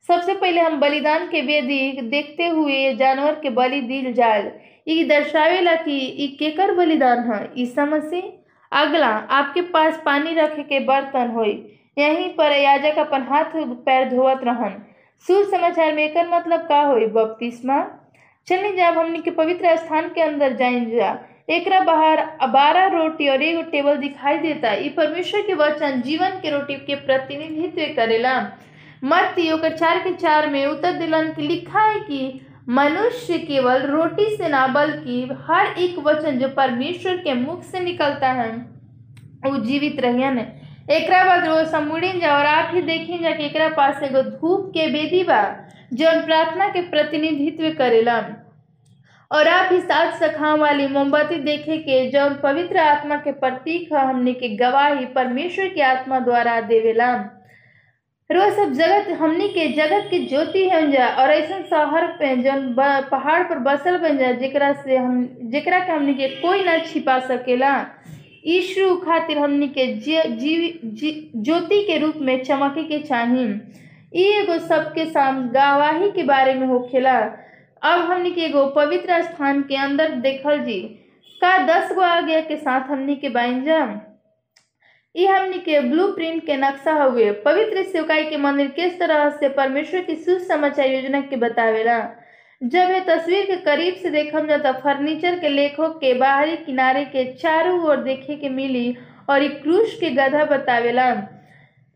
[0.09, 4.51] सबसे पहले हम बलिदान के वेदी देखते हुए जानवर के बलि दिल जाल।
[4.87, 8.31] ई दर्शावेला कि केकर बलिदान है ईसा मसीह
[8.71, 11.51] अगला, आपके पास पानी रखे के बर्तन होई
[11.97, 14.81] यहीं पर याजक अपन हाथ पैर धोवत रहन।
[15.25, 17.83] शुभ समाचार में एकर मतलब का होई बपतिस्मा।
[18.47, 21.13] चलिए, जब हमनी के पवित्र स्थान के अंदर जाइन जा
[21.47, 26.49] एकरा बाहर बारह रोटी और एगो टेबल दिखाई देता। ई परमेश्वर के वचन, जीवन के
[26.49, 28.39] रोटी के प्रतिनिधित्व करेला।
[29.03, 34.35] मत्ती ओकर चार के चार में उत्तर दिलन कि लिखा है कि मनुष्य केवल रोटी
[34.35, 38.51] से ना, बल्कि हर एक वचन जो परमेश्वर के मुख से निकलता है
[39.45, 40.37] वो जीवित रहियन।
[40.91, 44.71] एकरा बाद वो समुड़िन जा और आप ही देखिन जा कि एकरा पास एगो धूप
[44.73, 45.41] के बेदी बा
[45.93, 48.19] जो प्रार्थना के प्रतिनिधित्व करेला।
[49.33, 54.07] और आप ही सात सखाओं वाली मोमबत्ती देखे के जौन पवित्र आत्मा के प्रतीक है,
[54.07, 57.15] हमने के गवाही परमेश्वर की आत्मा द्वारा देवेला
[58.31, 62.75] रोज सब जगत, हमनी के जगत की ज्योति है जा और ऐसा शहर पे जौन
[63.11, 67.19] पहाड़ पर बसल बन जा जरा से हम जरा के हमनी के कोई ना छिपा
[67.19, 67.85] सकेला।
[68.47, 73.61] यीशु खातिर हमनी के जी- ज्योति के रूप में चमके के चाही।
[74.15, 77.31] ई एगो सबके साम गवाही के बारे में होखेला।
[77.83, 80.79] अब हमनी के एगो पवित्र स्थान के अंदर देखल जी।
[81.41, 83.29] का दस गो आज्ञा के साथ हमनी के
[83.61, 83.79] जा
[85.15, 90.01] ई हमनी के ब्लूप्रिंट के नक्शा हुए। पवित्र सेवकाई के मंदिर किस तरह से परमेश्वर
[90.01, 91.99] की सुसमाचार योजना के बतावेला।
[92.63, 97.25] जब ये तस्वीर के करीब से देखल जाता फर्नीचर के लेखों के बाहरी किनारे के
[97.33, 98.97] चारों ओर देखे के मिली
[99.29, 101.11] और एक क्रूश के गधा बतावेला।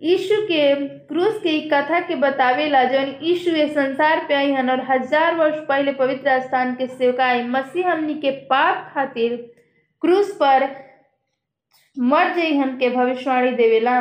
[0.01, 0.75] यीशु के
[1.07, 5.91] क्रूस के कथा के बतावेला जौन यीशु संसार पे आई हन और हज़ार वर्ष पहले
[5.91, 9.35] पवित्र स्थान के सेवकाई मसीह हमनी के पाप खातिर
[10.01, 10.67] क्रूस पर
[11.97, 13.97] मर जइहन के भविष्यवाणी देवेला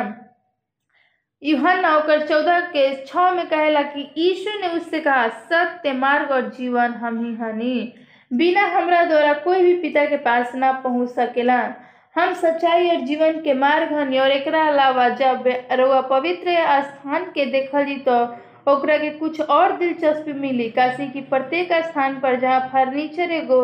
[1.43, 6.49] यूहन्ना ओकर चौदह के छ में कहेला कि यीशु ने उससे कहा, सत्य, मार्ग और
[6.49, 7.93] जीवन हम ही हनी।
[8.31, 11.59] बिना हमरा द्वारा कोई भी पिता के पास ना पहुँच सकेला।
[12.17, 17.45] हम सच्चाई और जीवन के मार्ग हनी और एकरा अलावा जब रउआ पवित्र स्थान के
[17.45, 18.15] देखल तो
[18.71, 23.61] ओकरा के कुछ और दिलचस्पी मिली। काशी की प्रत्येक स्थान पर जहाँ फर्नीचर एगो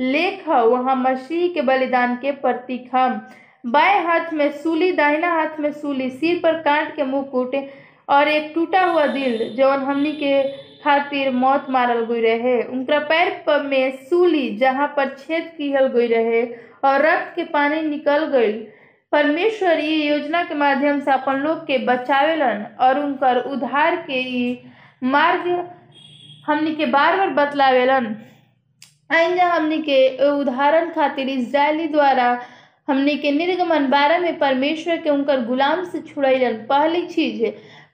[0.00, 3.20] लेख है, वहाँ मसीह के बलिदान के प्रतीक हम।
[3.66, 7.54] बाएँ हाथ में सूली, दाहिना हाथ में सूली, सिर पर कांट के मुकुट
[8.08, 10.42] और एक टूटा हुआ दिल, जौन हमनी के
[10.82, 16.06] खातिर मौत मारल गई रहे। उनका पैर पर में सूली, जहाँ पर छेद किहल गई
[16.06, 16.44] रहे।
[16.82, 18.52] और रक्त के पानी निकल गई
[19.12, 24.22] परमेश्वर ये योजना के माध्यम से अपन लोग के बचावेलन और उनकर उद्धार के
[25.12, 25.48] मार्ग
[26.46, 28.14] हमनी के बार बार बतलावेलन।
[29.14, 32.28] आइंदा हमनी के उदाहरण खातिर इजरायली द्वारा
[32.88, 37.44] हमनी के निर्गमन बारह में परमेश्वर के उनकर गुलाम से छुड़ैलन पहली चीज़,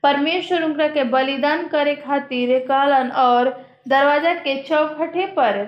[0.02, 3.48] परमेश्वर उनका के बलिदान करे खातिर कहलन और
[3.88, 5.64] दरवाज़ा के चौखटे पर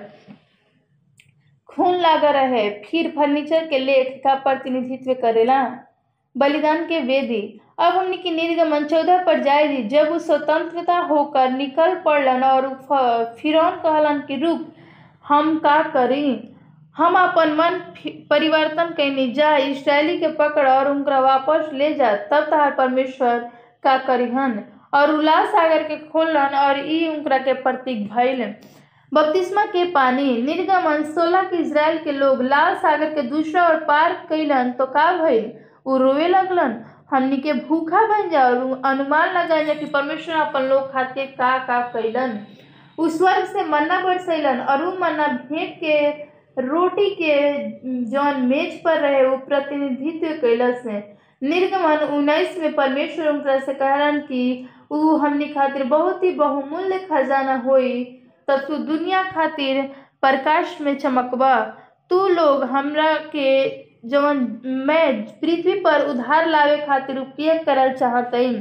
[1.75, 5.77] खून लागा रहे, फिर फर्नीचर के लेख का प्रतिनिधित्व करेला।
[6.37, 11.95] बलिदान के वेदी, अब हमने की निर्गमन चौदह पर जाएगी, जब वो स्वतंत्रता होकर निकल
[11.95, 12.67] पड़लन और
[13.39, 14.73] फिरौन कहलन कि, रुक,
[15.27, 16.47] हम का करी?
[16.97, 17.81] हम अपन मन
[18.29, 23.49] परिवर्तन कैनी जा इसराइली के पकड़ और उनका वापस ले जा, तब तहार परमेश्वर
[23.83, 28.53] का करिहन। और उल्लास सागर के खोलन और ई उनकरा के प्रतीक भइल।
[29.13, 34.13] बपतिस्मा के पानी, निर्गमन, सोलह के इसराइल के लोग, लाल सागर के दूसरा और पार
[34.29, 35.51] कैलन तो का भइल।
[35.85, 36.75] उ रोवे लगलन,
[37.11, 41.57] हमनी के भूखा बन जा और अनुमान लगाए जा कि परमेश्वर अपन लोग खातिर का
[41.57, 42.39] का कैलन।
[42.97, 46.09] उ स्वर्ग से मन्ना बरसैलन और उ मन्ना भेंट के,
[46.61, 47.35] रोटी के
[48.11, 50.99] जौन मेज पर रहे वो प्रतिनिधित्व कैलस है
[51.43, 57.55] निर्गमन उन्नीस में परमेश्वर उनका से कहलन कि उ हमनी खातिर बहुत ही बहुमूल्य खजाना
[57.57, 58.20] होई।
[58.57, 59.81] तू दुनिया खातिर
[60.21, 61.55] प्रकाश में चमकबा।
[62.09, 63.69] तू लोग हमरा के
[64.09, 64.37] जवन
[64.87, 68.53] मैं पृथ्वी पर उधार लावे खातिर उपयोग करल चाहतई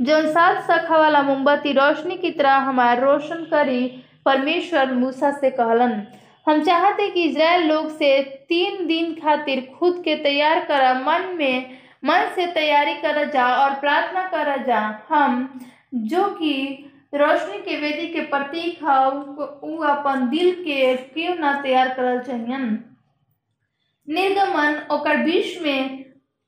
[0.00, 3.86] जौन सात सखा वाला मोमबत्ती रोशनी की तरह हमार रोशन करी
[4.24, 6.02] परमेश्वर मूसा से कहलन,
[6.46, 11.70] हम चाहते कि इज़राइल लोग से तीन दिन खातिर खुद के तैयार करा मन में,
[12.04, 15.60] मन से तैयारी कर जा और प्रार्थना कर जा। हम,
[15.94, 16.54] जो कि
[17.14, 22.58] रोशनी के वेदी के प्रतीक है उ अपन दिल के क्यों तैयार करल चाहिए
[24.08, 26.02] निर्गमन ओकर बीच में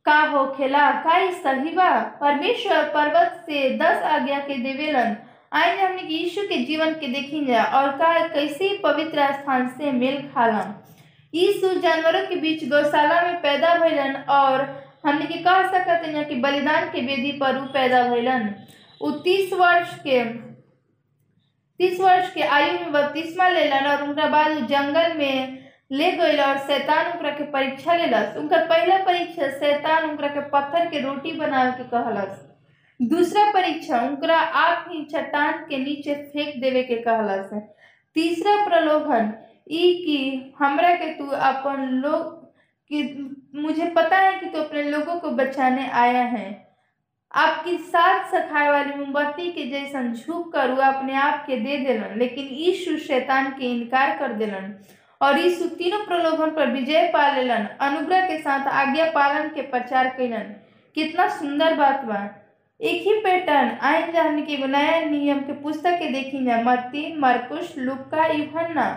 [0.07, 1.91] का होखेला, का ई सही बा?
[2.21, 5.17] परमेश्वर पर्वत से दस आज्ञा के देवेलन।
[5.53, 10.17] आइए हमने यीशु के जीवन के देखी जा, और का कैसे पवित्र स्थान से मेल
[10.35, 10.63] खाला
[11.35, 14.61] यीशु जानवरों के बीच गौशाला में पैदा भइलन, और
[15.07, 18.55] हमने के कह सकते हैं कि बलिदान के वेदी पर उ पैदा भइलन।
[19.01, 20.23] उ तीस वर्ष के
[21.79, 26.59] तीस वर्ष के आयु में बपतिस्मा लेलन और उनका बाद जंगल में ले गईल और
[26.59, 31.71] शैतान उनकरा के परीक्षा लेलस उनकर पहला परीक्षा शैतान उनकरा के पत्थर के रोटी बनावे
[31.71, 32.57] के कहलस।
[33.03, 37.51] दूसरा परीक्षा उनकरा आप ही चट्टान के नीचे फेंक देवे के कहलस।
[38.15, 39.33] तीसरा प्रलोभन,
[39.71, 42.47] ई कि हमरा के तू अपन लोग
[42.89, 43.03] कि,
[43.55, 46.66] मुझे पता है कि तू तो अपने लोगों को बचाने आया है।
[47.35, 52.19] आपकी सात सखाए वाली मोमबत्ती के जैसन झुक कर वह अपने आप के दे दिलन,
[52.19, 54.73] लेकिन यीशु शैतान के इनकार कर दिलन
[55.21, 60.09] और यीशु तीनों प्रलोभन पर विजय पा लेलन, अनुग्रह के साथ आज्ञा पालन के प्रचार
[60.09, 60.55] कैलन।
[60.97, 62.29] कितना सुंदर बात बा।
[62.81, 67.75] एक ही पैटर्न आइन जाने के नया नियम के पुस्तक के देखी जा मत्ती मरकुश
[67.79, 68.89] लुक्का यूहन्ना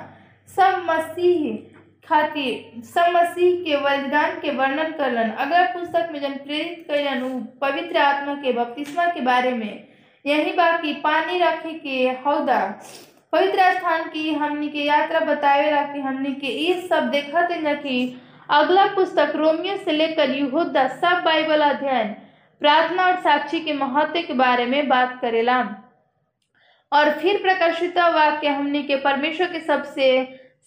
[0.49, 1.68] सब मसीह।
[2.09, 7.97] खातिर सब मसीह के बलिदान के वर्णन करलन। अगला पुस्तक में जन प्रेरित कैलन पवित्र
[7.97, 9.87] आत्मा के बपतिस्मा के बारे में।
[10.25, 12.59] यही बाकी पानी रखे के हौदा।
[13.31, 18.21] पवित्र स्थान की हमनी के यात्रा बतावेला कि हमनी के ये सब देखत है कि
[18.49, 22.07] अगला पुस्तक रोमियो से लेकर यहूदा सब बाइबल अध्ययन,
[22.61, 25.59] प्रार्थना और साक्षी के महत्व के बारे में बात करेला
[26.91, 30.07] और फिर प्रकाशित वाक्य हमने के परमेश्वर के सबसे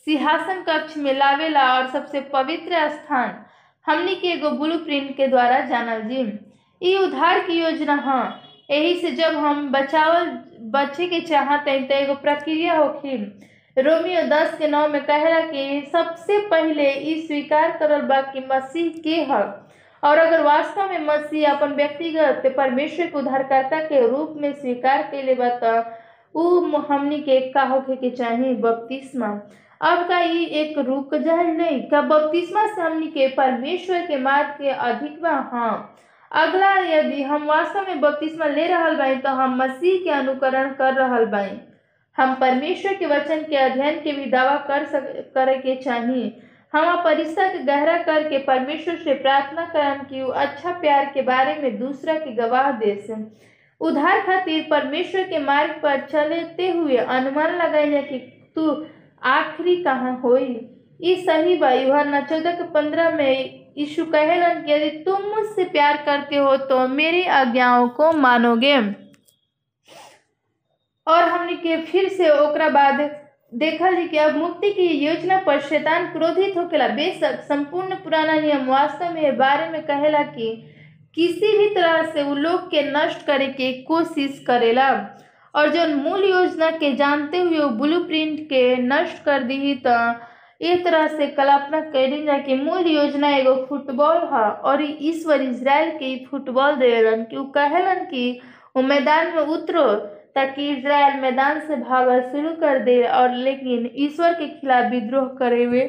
[0.07, 3.35] सिंहासन कक्ष में लावेला और सबसे पवित्र स्थान
[3.87, 6.23] हमनी के एगो ब्लू प्रिंट के द्वारा जानल जी
[6.83, 8.25] ये उधार की योजना हाँ।
[8.71, 10.27] यही से जब हम बचावल
[10.75, 13.17] बच्चे के चाहते तो एगो प्रक्रिया होखी
[13.77, 18.89] रोमियो दस के नौ में कहला कि सबसे पहले ई स्वीकार करल बा कि मसीह
[19.05, 19.59] के हक।
[20.03, 25.35] और अगर वास्तव में मसीह अपन व्यक्तिगत परमेश्वर के उद्धारकर्ता के रूप में स्वीकार कैले
[25.43, 28.55] बा तो उ हमनी के का होखे के चाही?
[28.55, 29.29] बपतिस्मा।
[29.83, 34.49] अब का ये एक रुक जाए नहीं, का बपतिस्मा से हमनी के परमेश्वर के मार्ग
[34.49, 35.31] के अधिक बा?
[35.31, 35.97] हाँ।
[36.33, 40.95] अगला, यदि हम वास्तव में बपतिस्मा ले रहल बाई तो हम मसीह के अनुकरण कर
[40.95, 41.51] रहल बाई
[42.19, 46.41] हम परमेश्वर के वचन के अध्ययन के भी दावा कर सक, करे के चाहिए
[46.75, 51.55] हम परिस्था के गहरा करके परमेश्वर से प्रार्थना करम कि वो अच्छा प्यार के बारे
[51.63, 53.17] में दूसरा के गवाह दे
[53.81, 58.19] उधार खातिर परमेश्वर के मार्ग पर चलते हुए अनुमान लगाए कि
[58.55, 58.87] तू
[59.23, 60.49] आखिरी कहाँ होई?
[61.01, 65.97] ई सही बा यूहन्ना चौदह के पंद्रह में यीशु कहेलन कि यदि तुम मुझसे प्यार
[66.07, 68.77] करते हो तो मेरी आज्ञाओं को मानोगे।
[71.07, 73.01] और हमने के फिर से ओकरा बाद
[73.55, 78.67] देखल जी कि अब मुक्ति की योजना पर शैतान क्रोधित होकेला। बेशक संपूर्ण पुराना नियम
[78.67, 80.51] वास्तव में बारे में कहेला कि
[81.17, 84.89] किसी भी तरह से वो लोग के नष्ट करे के कोशिश करेला।
[85.55, 89.97] और जो मूल योजना के जानते हुए वो ब्लूप्रिंट के नष्ट कर दी तो
[90.61, 95.91] एक तरह से कल्पना कैली जा कि मूल योजना एगो फुटबॉल है, और ईश्वर इसराइल
[95.93, 98.41] के फुटबॉल देलन कि वो कहेलन कि
[98.77, 99.85] वो मैदान में उतरो,
[100.35, 105.65] ताकि इसराइल मैदान से भागल शुरू कर दे, और लेकिन ईश्वर के खिलाफ विद्रोह करे
[105.65, 105.83] हुए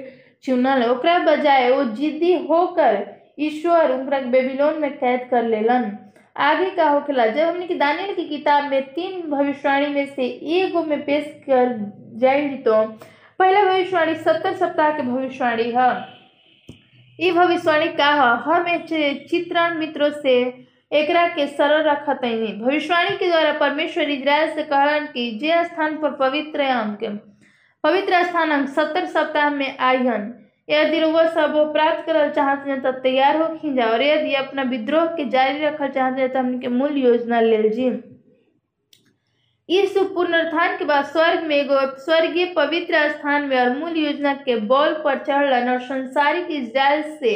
[0.44, 3.06] चुनल। ओकरा बजाय वो जिद्दी होकर
[3.40, 5.92] ईश्वर उनका बेबीलोन में कैद कर लेलन।
[6.36, 10.26] आगे का होखेला जब हमने की दानियल की किताब में तीन भविष्यवाणी में से
[10.60, 11.76] एगो में पेश कर
[12.20, 12.82] जाएगी तो
[13.40, 15.90] पहला भविष्यवाणी सत्तर सप्ताह के भविष्यवाणी है।
[17.20, 18.66] ये भविष्यवाणी का है, हम
[19.30, 20.36] चित्रण मित्रों से
[20.92, 26.12] एकरा के सरल रखत भविष्यवाणी के द्वारा परमेश्वर इजराइल से कहलन कि जे स्थान पर
[26.18, 27.04] पवित्र अंक
[27.84, 30.34] पवित्र स्थान अंक सत्तर सप्ताह में आयन
[30.68, 35.06] यदि वह सब प्राप्त करल चाहते हैं तब तैयार हो खींचा और यदि अपना विद्रोह
[35.16, 37.90] के जारी रखल चाहते हैं तो हमने मूल योजना ले जी
[39.70, 44.56] इस पुनरुत्थान के बाद स्वर्ग में एगो स्वर्गीय पवित्र स्थान में और मूल योजना के
[44.72, 47.36] बॉल पर चढ़लन और संसारिक इजराइल से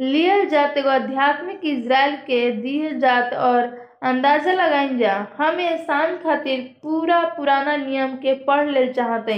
[0.00, 3.62] लियल जात एगो आध्यात्मिक इजराइल के दिए जात और
[4.02, 9.34] अंदाज़ा लगाइन जा। हमें शाम खातिर पूरा पुराना नियम के पढ़ ले चाहते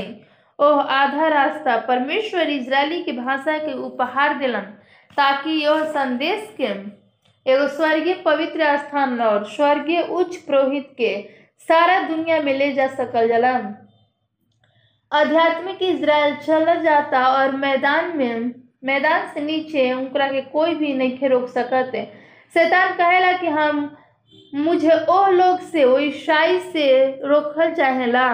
[0.59, 4.61] ओह, आधा रास्ता परमेश्वर इजरायली के भाषा के उपहार दिलन,
[5.17, 6.73] ताकि यह संदेश के
[7.47, 11.17] एगो स्वर्गीय पवित्र स्थान और स्वर्गीय उच्च पुरोहित के
[11.69, 13.53] सारा दुनिया में ले जा सकल जला
[15.13, 21.29] आध्यात्मिक इजराइल चल जाता और मैदान में, मैदान से नीचे उनकरा के कोई भी नहीं
[21.29, 22.03] रोक सकते।
[22.55, 23.97] शैतान कहेला कि हम,
[24.55, 26.87] मुझे ओ लोग से वो ईसाई से
[27.25, 28.27] रोकल चाहेला।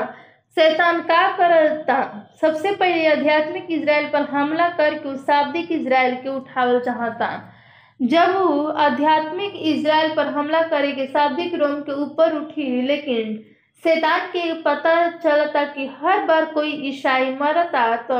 [0.56, 1.96] शैतान का करता।
[2.40, 7.28] सबसे पहले आध्यात्मिक इजराइल पर हमला करके उस शाब्दिक इजराइल के उठावल चाहता।
[8.00, 13.38] जब वो आध्यात्मिक इजराइल पर हमला करे के शाब्दिक रोम के ऊपर उठी, लेकिन
[13.84, 18.18] शैतान के पता चलता कि हर बार कोई ईसाई मरता तो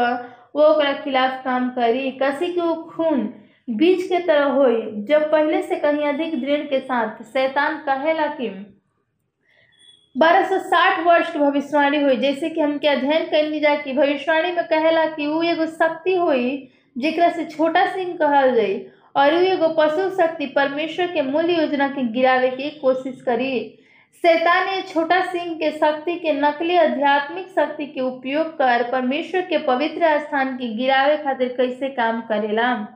[0.54, 3.32] वो ओकरा खिलाफ काम करी। कसी के वो खून
[3.68, 4.66] बीज के तरह हो
[5.06, 8.48] जब पहले से कहीं अधिक दृढ़ के साथ शैतान कहेला कि
[10.16, 13.92] बारह सौ साठ वर्ष की भविष्यवाणी हुई। जैसे कि हम के अध्ययन कैली जा कि
[13.92, 19.34] भविष्यवाणी में कहेला कि वो एगो शक्ति हुई, जेकरा से छोटा सिंह कहल जाई, और
[19.34, 23.78] वो एगो पशु शक्ति परमेश्वर के मूल योजना के गिरावे की कोशिश करी।
[24.14, 29.58] शैतान ने छोटा सिंह के शक्ति के नकली आध्यात्मिक शक्ति के उपयोग कर परमेश्वर के
[29.58, 32.88] पवित्र स्थान के गिरावे खातिर कैसे काम करेला?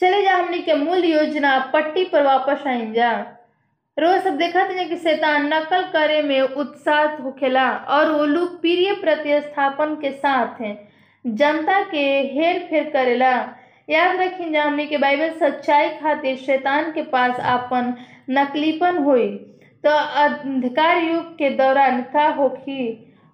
[0.00, 3.38] चले जा हमने के मूल योजना, पट्टी पर वापस आई जा।
[3.98, 8.92] रोज सब देखा था कि शैतान नकल करे में उत्साह होखेला और वो लोग प्रिय
[8.94, 10.76] प्रतिस्थापन के साथ हैं।
[11.24, 13.32] जनता के हेर फेर करेला।
[13.88, 17.94] याद रखी जा हमने के बाइबल, सच्चाई खातिर शैतान के पास अपन
[18.30, 19.28] नकलीपन हुई
[19.84, 22.88] तो अंधकार युग के दौरान का होखी?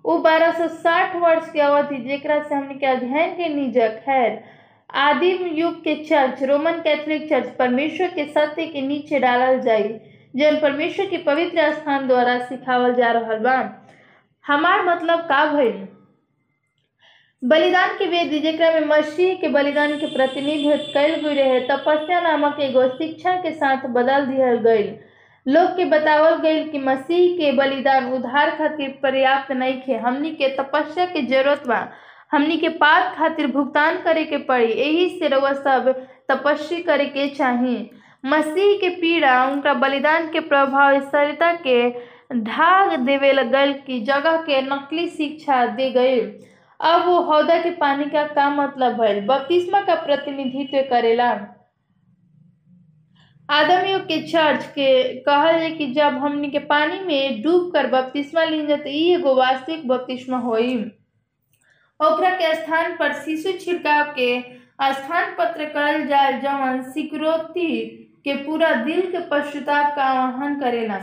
[0.04, 4.44] वो बारह सौ साठ वर्ष की अवधि, जेकरा से हमने के अध्ययन के निजक है
[4.90, 9.98] आदिम युग के चर्च, रोमन कैथोलिक चर्च, परमेश्वर के सत्य के नीचे डालल जाई।
[10.36, 13.56] जौन परमेश्वर के पवित्र स्थान द्वारा सिखावल जा रहा बा।
[14.46, 15.86] हमार मतलब का भइल?
[17.42, 22.60] बलिदान के वेदी जेकरा में मसीह के बलिदान के प्रतिनिधित्व कल गई रहे तपस्या नामक
[22.60, 24.82] एगो शिक्षा के साथ बदल दिया गई
[25.46, 30.48] लोग के बतावल गई कि मसीह के बलिदान उधार खातिर पर्याप्त नहीं थे हमनी के
[30.56, 31.78] तपस्या के ज़रूरत बा।
[32.32, 35.88] हमनी के पाप खातिर भुगतान करे के पड़ी। यही से रउआ सब
[36.30, 37.90] तपस्या करे के चाहिए
[38.24, 41.90] मसीह के पीड़ा, उनका बलिदान के प्रभावशीलता के
[42.34, 46.20] ढाग देवे लगल की जगह के नकली शिक्षा दे गई
[46.80, 51.30] अब वो हौदा के पानी का का मतलब है, बपतिस्मा का प्रतिनिधित्व करेला।
[53.48, 57.86] आदम युग के चर्च के कहल है कि जब हमनी के पानी में डूब कर
[57.86, 60.76] बपतिस्मा ली तो एगो वास्तविक बपतिस्मा होई।
[62.00, 64.40] ओकरा के स्थान पर शिशु छिड़काव के
[64.82, 70.98] स्थान पत्र करल जाए जवन सिक्योरिटी के पूरा दिल के पश्चाताप का आह्वान करेला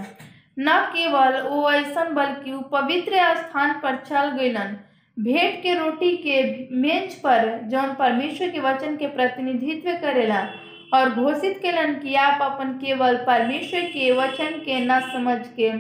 [0.60, 4.78] न केवल वो ऐसन, बल्कि वो पवित्र स्थान पर चल गईलन
[5.18, 10.40] भेंट के रोटी के मेज पर, जौन परमेश्वर के वचन के प्रतिनिधित्व करेला
[10.94, 15.72] और घोषित केलन कि आप अपन केवल परमेश्वर के वचन के न समझ के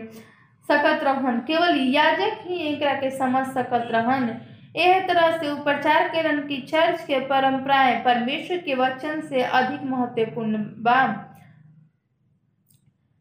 [0.69, 4.27] सकत रहन। केवल याजक ही एकरा के समझ सकत रहन।
[4.76, 10.57] एह तरह से प्रचार केलन की चर्च के परंपराएँ परमेश्वर के वचन से अधिक महत्वपूर्ण
[10.88, 11.01] बा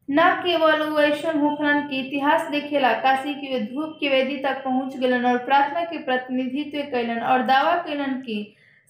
[0.09, 5.25] न केवल ऐसन होखलन कि इतिहास देखेला, काशी की धूप की वेदी तक पहुँच गलन
[5.27, 8.37] और प्रार्थना के प्रतिनिधित्व कैलन और दावा कैलन की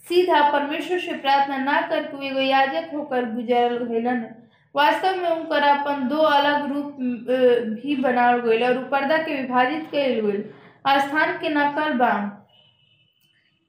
[0.05, 4.25] सीधा परमेश्वर से प्रार्थना ना करके एगो याजक होकर गुजरल गलन।
[4.75, 6.97] वास्तव में उनकर अपन दो अलग रूप
[7.83, 10.43] भी बनाल गईल और पर्दा के विभाजित कैल गईल
[11.01, 12.11] स्थान के नकल बा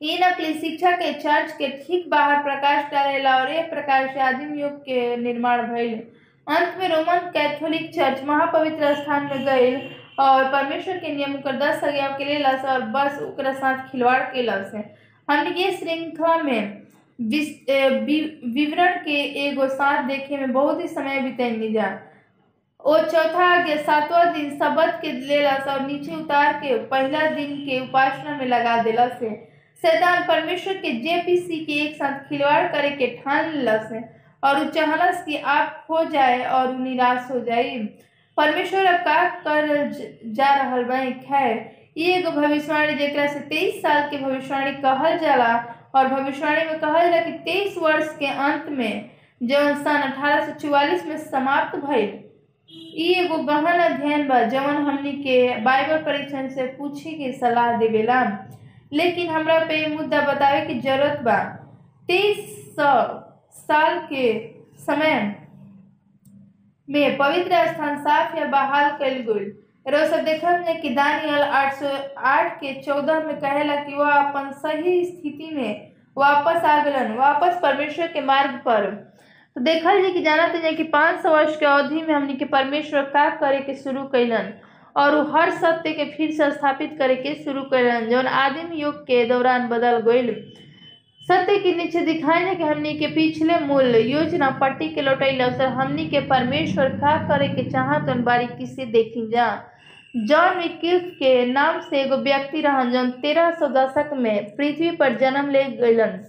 [0.02, 4.54] ई नकली शिक्षा के चर्च के ठीक बाहर प्रकाश डालेला और एक प्रकार से आदिम
[4.60, 5.93] युग के निर्माण भइल
[6.48, 9.80] अंत में रोमन कैथोलिक चर्च महापवित्र स्थान में गईल
[10.26, 14.72] और परमेश्वर के नियम कर दस आज्ञा के लेलस और बस ओकरा साथ खिलवाड़ केलस
[15.28, 16.84] हमने ये श्रृंखला में
[17.20, 17.89] ए,
[18.56, 21.88] विवरण के एगो साथ देखे में बहुत ही समय बितैनी जा।
[22.80, 27.80] ओ चौथा आज्ञा सातवां दिन सबत के लेलस और नीचे उतार के पहला दिन के
[27.84, 29.30] उपासना में लगा देला से
[29.82, 33.91] शैतान परमेश्वर के जेपीसी के एक साथ खिलवाड़ करे के ठान लेलस
[34.43, 37.78] और उ चाहलस कि आप खो जाए और निराश हो जाई
[38.38, 39.67] परमेश्वर अब का कर
[40.39, 41.53] जा रहा बा खैर
[41.97, 45.53] ई एगो भविष्यवाणी जेकरा से तेईस साल के भविष्यवाणी कहल जाला
[45.95, 49.09] और भविष्यवाणी में कहल जाला कि तेईस वर्ष के अंत में
[49.51, 52.13] जौन सन अठारह सौ चौवालीस में समाप्त भइल
[53.47, 58.21] गहन अध्ययन बा जवन हमनी के बाइबल परीक्षण से पूछे के सलाह देवेला
[58.96, 61.38] लेकिन हमरा पे मुद्दा बतावे की ज़रूरत बा।
[62.10, 62.91] तेईस सौ
[63.62, 64.26] साल के
[64.86, 65.20] समय
[66.88, 69.54] में पवित्र स्थान साफ़ या बहाल कल गईल
[69.88, 75.91] रो सबने कि दानियल 808 के 14 में कहेला कि वह अपन सही स्थिति में
[76.18, 78.86] वापस आ गलन, वापस परमेश्वर के मार्ग पर।
[79.56, 82.46] तो देखल जी कि जानते हैं कि पाँच सौ वर्ष के अवधि में हमनी के
[82.46, 84.52] परमेश्वर का करे के शुरू कैलन
[84.96, 89.02] और उ हर सत्य के फिर से स्थापित करे के शुरू कैलन जौन आदिम युग
[89.08, 90.34] के दौरान बदल गईल
[91.28, 96.06] सत्य के नीचे दिखाए कि हमनी के पिछले मूल योजना पट्टी के लौटैला सर हमनी
[96.10, 99.48] के परमेश्वर का करे के चाह तो बारीकी से देखी जा।
[100.16, 105.18] जॉन विकिल्फ के नाम से एगो व्यक्ति रहन, जौन तेरह सौ दशक में पृथ्वी पर
[105.18, 106.20] जन्म ले गईलन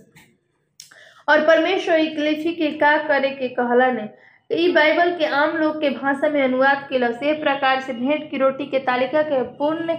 [1.28, 4.08] और परमेश्वर इक्लिफी के का करे के कहलन
[4.50, 8.36] ई बाइबल के आम लोग के भाषा में अनुवाद केलस ए प्रकार से भेंट की
[8.38, 9.96] रोटी के तालिका के पूर्ण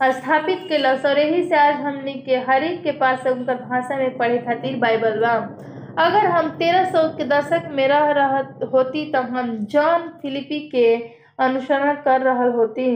[0.00, 4.16] स्थापित केलस और यही से आज हमनी के हरेक के पास से उनकर भाषा में
[4.18, 5.32] पढ़े खातिर बाइबल बा।
[6.04, 10.86] अगर हम तेरह सौ के दशक में रह रहत होती तब हम जॉन फिलिपी के
[11.44, 12.88] अनुसरण कर रहल होती।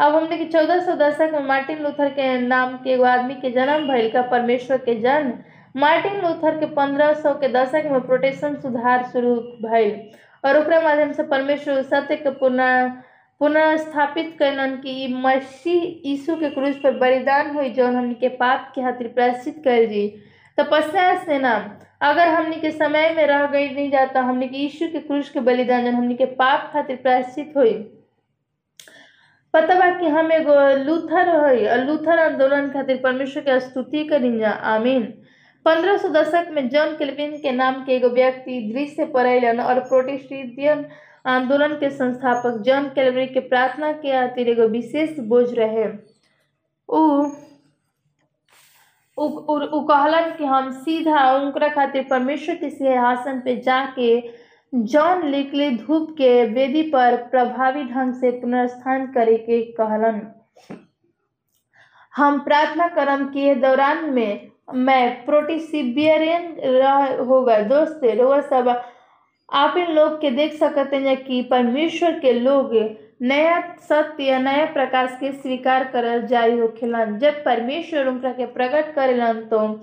[0.00, 3.50] अब हमने के चौदह सौ दशक में मार्टिन लूथर के नाम के एगो आदमी के
[3.50, 5.32] जन्म भइल का परमेश्वर के जन्म।
[5.80, 9.34] मार्टिन लूथर के पंद्रह सौ के दशक में प्रोटेस्टेंट सुधार शुरू
[9.68, 9.90] भइल।
[10.44, 12.88] और ओकरा माध्यम से परमेश्वर सत्य के पुनः
[13.40, 18.72] पुनः स्थापित कैलन कि मसीह यीशु के क्रूज पर बलिदान हुई जौन हमनी के पाप
[18.74, 20.06] के खातिर प्रायश्चित कर जी।
[20.58, 21.54] तपस्या से ना,
[22.02, 25.40] अगर हमनी के समय में रह गई नहीं जाता हमनी के यीशु के क्रूज के
[25.40, 27.72] बलिदान जौन हमनी के पाप खातिर प्रायश्चित हुई।
[29.54, 34.38] पता बा कि हम एगो लूथर हई, और लूथर आंदोलन खातिर परमेश्वर के स्तुति करी
[34.38, 35.12] जा। आमीन।
[35.64, 40.86] पंद्रह सौ दशक में जॉन केल्विन के नाम के एगो व्यक्ति, दृश्य पड़ैलन और प्रोटेस्टेंटियन
[41.26, 45.88] आंदोलन के संस्थापक जॉन कैलवरी के प्रार्थना के खातिर एगो विशेष बोझ रहे।
[46.88, 47.26] उ
[49.18, 54.30] उ, उ- उ कहलन कि हम सीधा उनकरा खातिर परमेश्वर के सिंहासन पे जाके
[54.74, 60.32] जॉन लिखले धूप के वेदी पर प्रभावी ढंग से पुनर्स्थान करे के कहलन।
[62.16, 68.82] हम प्रार्थना करम के दौरान में मैं प्रोटिसिबियरियन होगा, दोस्त रोआ सब।
[69.48, 75.16] आप इन लोग के देख सकते हैं कि परमेश्वर के लोग नया सत्य नया प्रकाश
[75.20, 79.80] के स्वीकार करल जारी होखेलन। जब परमेश्वर उनका के प्रकट करेलन तो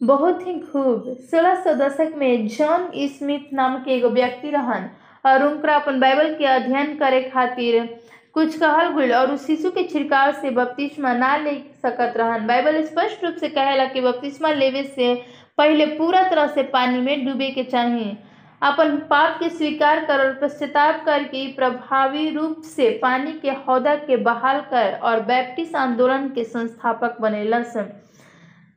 [0.00, 4.90] बहुत ही खूब। सोलह सौ दशक में जॉन स्मिथ नाम के एगो व्यक्ति रहन
[5.24, 7.98] और उनका अपन बाइबल के अध्ययन करे खातिर
[8.36, 12.82] कुछ कहल गइल और उस शिशु के छिड़काव से बपतिस्मा ना ले सकत रहन। बाइबल
[12.84, 15.14] स्पष्ट रूप से कहेला कि बपतिस्मा लेवे से
[15.58, 18.16] पहले पूरा तरह से पानी में डूबे के चाहिए
[18.62, 24.16] अपन पाप के स्वीकार कर और पश्चाताप करके प्रभावी रूप से पानी के हौदा के
[24.16, 27.90] बहाल कर और बैप्टिस्ट आंदोलन के संस्थापक बनेलन सन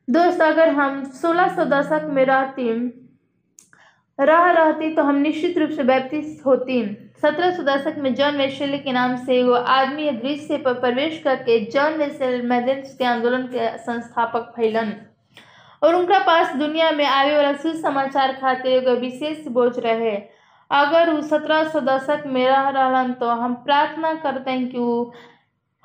[0.08, 2.68] दोस्त, अगर हम 1600 दशक में रहती
[4.20, 6.84] रह रहती तो हम निश्चित रूप से बैप्टिस्ट होती।
[7.22, 11.60] सत्रह सौ दशक में जॉन वेशेल के नाम से एगो आदमी दृश्य पर प्रवेश करके
[11.66, 14.94] जॉन वेशेल मैदेंस के आंदोलन के संस्थापक फैलन
[15.82, 20.16] और उनका पास दुनिया में आवे वाला सुसमाचार खाते एगो विशेष बोझ रहे।
[20.72, 25.14] अगर वो सत्रह सौ दशक में रह रहलन तो हम प्रार्थना करते हैं कि वो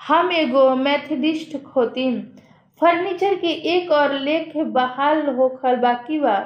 [0.01, 2.11] हम एगो मैथडिस्ट होती।
[2.80, 6.37] फर्नीचर के एक और लेख बहाल होकर बाकी बा।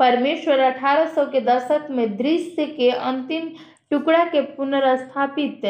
[0.00, 3.48] परमेश्वर 1800 के दशक में दृश्य के अंतिम
[3.90, 5.60] टुकड़ा के पुनर्स्थापित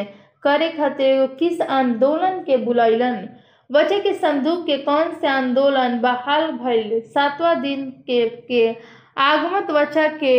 [0.42, 3.28] करे खातिर किस आंदोलन के बुलैलन
[3.70, 7.00] वजह के संदूक के कौन से आंदोलन बहाल भइल?
[7.00, 8.76] सातवां दिन के के
[9.18, 10.34] आगमत वचा के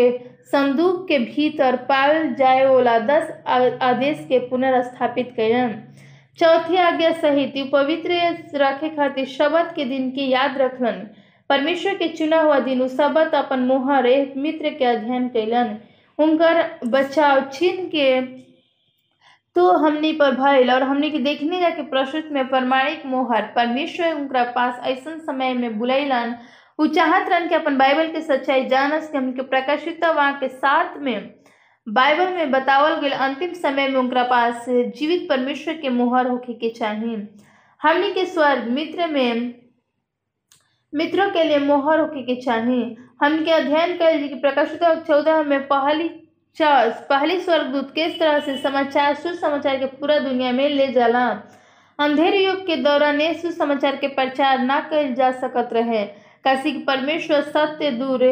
[0.51, 3.31] संदूक के भीतर पावल जाए वाला दस
[3.81, 5.75] आदेश के पुनर्स्थापित कैलन
[6.39, 8.19] चौथी आज्ञा सहित पवित्र
[8.55, 11.07] रखे खातिर शबद के दिन की याद रखलन।
[11.51, 15.75] परमेश्वर के चुना हुआ दिन शबद अपन मोहर एक मित्र के अध्ययन कैलन।
[16.19, 18.21] उनकर बचाव छीन के
[19.55, 24.43] तो हमनी पर भइल और हमनी के देखने जाके प्रस्तुत में प्रमाणिक मोहर। परमेश्वर उनका
[24.55, 26.35] पास ऐसा समय में बुलैलन,
[26.79, 30.97] उ चाहत रहन कि अपन बाइबल के सच्चाई जानस कि हमके प्रकाशित वहाँ के साथ
[30.97, 31.33] में
[31.87, 36.69] बाइबल में बतावल गए अंतिम समय में उनका पास जीवित परमेश्वर के मोहर होके के
[36.69, 37.27] चाहिए
[37.81, 39.60] हमनी के स्वर्ग मित्र में
[40.93, 46.09] मित्रों के लिए मोहर के चाहिए हमके अध्ययन कर कि प्रकाशित चौदह में पहली
[46.57, 51.27] पहली स्वर्गदूत किस तरह से समाचार, सुसमाचार के पूरा दुनिया में ले जाला।
[51.99, 56.03] अंधेरे युग के दौरान ये सुसमाचार के प्रचार ना कल जा सकत रहे।
[56.45, 58.23] काशी परमेश्वर सत्य दूर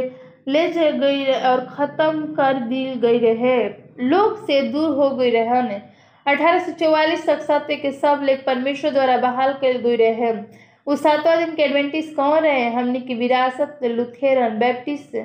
[0.47, 3.57] ले जा गई और खत्म कर दी गई रहे।
[4.09, 5.69] लोग से दूर हो गई रहन।
[6.25, 10.33] अठारह सौ चौवालीस तक सत्य के सब लेख परमेश्वर द्वारा बहाल कर गई रहे।
[10.87, 15.17] उस सातवां दिन के एडवेंटिस्ट कौन रहे हमने की विरासत, लुथेरन बैप्टिस्ट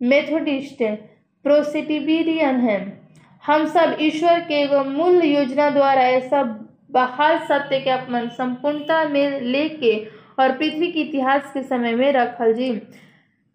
[0.00, 0.82] मेथोडिस्ट
[1.44, 2.78] प्रोसिटिबिरियन है।
[3.44, 6.42] हम सब ईश्वर के मूल योजना द्वारा ऐसा
[6.92, 9.94] बहाल सत्य के अपन संपूर्णता में लेके
[10.38, 12.70] और पृथ्वी के इतिहास के समय में रखल जी।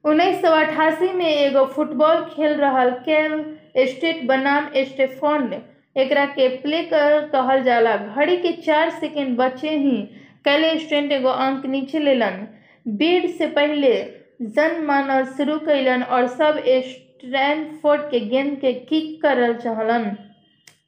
[0.06, 3.44] उन्नीस सौ अठासी में एगो फुटबॉल खेल रहा केल
[3.88, 5.54] स्टेट बनाम स्टेफोन,
[5.96, 9.98] एकरा के प्ले कर कहल जाला, घड़ी के चार सेकेंड बचे ही
[10.46, 12.48] कैले स्टेंट एगो अंक नीचे लेलन।
[12.86, 13.94] बीड से पहले
[14.42, 20.16] जन मानल शुरू कैलन और सब स्ट्रैनफोर्ड के गेंद के किक करल चाहलन।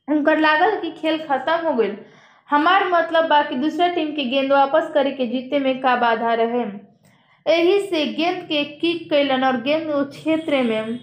[0.07, 1.91] उनकर लागल कि खेल खत्म हो गई
[2.49, 6.33] हमार मतलब बा कि दूसरा टीम के गेंद वापस करे के जीते में का बाधा
[6.33, 6.65] रहे।
[7.45, 10.99] यही से गेंद के किक कैलन और गेंद उस क्षेत्र में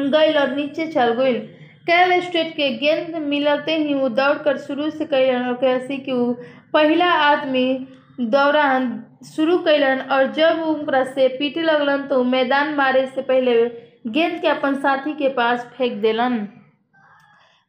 [0.00, 1.38] गई और नीचे चल गई
[1.88, 6.12] कैल स्टेट के गेंद मिलते ही वो दौड़ कर शुरू से कैलन और कैसी कि
[6.12, 6.32] वो
[6.72, 7.66] पहला आदमी
[8.20, 8.84] दौरान
[9.26, 13.54] शुरू कैलन और जब उनका से पीटे लगलन तो मैदान मारे से पहले
[14.06, 16.46] गेंद के अपन साथी के पास फेंक देलन।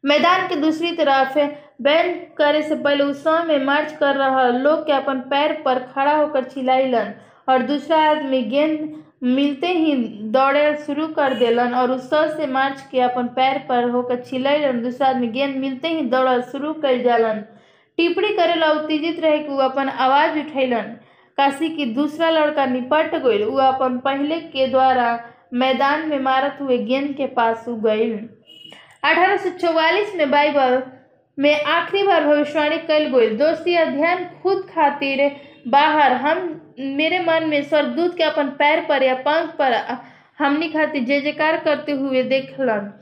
[0.04, 1.38] मैदान के दूसरी तरफ़
[1.82, 5.78] बैन करे से पहले उस समय में मार्च कर रहा लोग के अपन पैर पर
[5.94, 7.12] खड़ा होकर चिल्लाइलन
[7.48, 9.94] और दूसरा आदमी गेंद मिलते ही
[10.32, 15.08] दौड़े शुरू कर देलन और उस से मार्च के अपन पैर पर होकर चिल्लाइलन। दूसरा
[15.08, 17.42] आदमी गेंद मिलते ही दौड़ शुरू कर जालन।
[17.98, 20.94] टिप्पणी करेला उत्तेजित रहे कि अपन आवाज़ उठैलन।
[21.38, 25.08] काशी की दूसरा लड़का निपट गई वो अपन पहले के द्वारा
[25.54, 28.10] मैदान में मारत हुए गेंद के पास उ गई
[29.02, 30.82] अठारह सौ चौवालीस में बाइबल
[31.38, 35.30] में आखिरी बार भविष्यवाणी कल गई दोस्ती अध्ययन खुद खातिर
[35.68, 36.38] बाहर। हम,
[36.78, 39.72] मेरे मन में स्वर्गदूत के अपन पैर पर या पंख पर
[40.38, 42.92] हमनी खातिर जय जयकार करते हुए देखलन।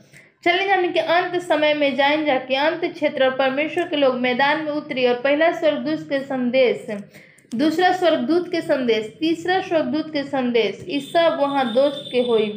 [0.45, 4.65] चले जाने के अंत समय में जान जाके अंत क्षेत्र और परमेश्वर के लोग मैदान
[4.65, 6.87] में उतरी और पहला स्वर्गदूत के संदेश,
[7.55, 12.49] दूसरा स्वर्गदूत के संदेश, तीसरा स्वर्गदूत के संदेश इस सब वहाँ दोस्त के हुई।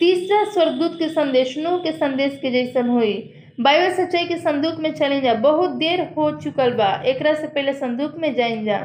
[0.00, 3.12] तीसरा स्वर्गदूत के संदेश, नूह के संदेश के जैसन हुई।
[3.60, 7.72] बाइबल सच्चाई के संदूक में चले जा, बहुत देर हो चुकल बा एक से पहले
[7.72, 8.78] संदूक में जाइन जा।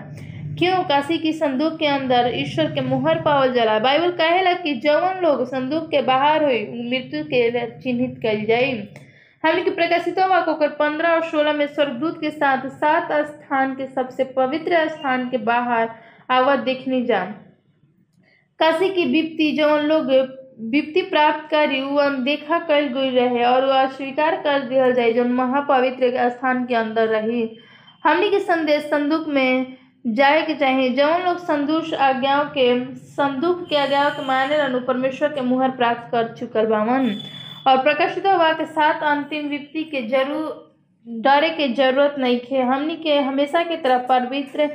[0.60, 3.78] क्यों काशी की संदूक के अंदर ईश्वर के मुहर पावल जाला?
[3.80, 7.52] बाइबल कहेला कि जवन लोग संदूक के बाहर हुई मृत्यु के
[7.82, 8.72] चिन्हित कल जाई।
[9.44, 14.24] हमने के प्रकाशित होकर पंद्रह और सोलह में स्वर्गदूत के साथ सात स्थान के सबसे
[14.36, 15.90] पवित्र स्थान के बाहर
[16.32, 17.24] आवत देखने जा।
[18.60, 20.12] काशी की विप्ति जवन लोग
[20.72, 25.26] विप्ति प्राप्त करी वो अनदेखा कल गई रहे और वो अस्वीकार कर दिया जाए जो
[25.26, 27.50] महापवित्र स्थान के अंदर रही।
[28.04, 29.78] हमने के संदेश संदूक में
[30.16, 35.42] जाए चाहिए जौन लोग संदूष आज्ञाओं के, संदूक के आज्ञाओं के माने रनु परमेश्वर के
[35.42, 37.10] मुहर प्राप्त कर चुकल बावन।
[37.68, 40.68] और प्रकाशित हवा के साथ अंतिम विपत्ति के ज़रूर
[41.08, 44.70] डरे के ज़रूरत नहीं थे हमनी के हमेशा की तरह पवित्र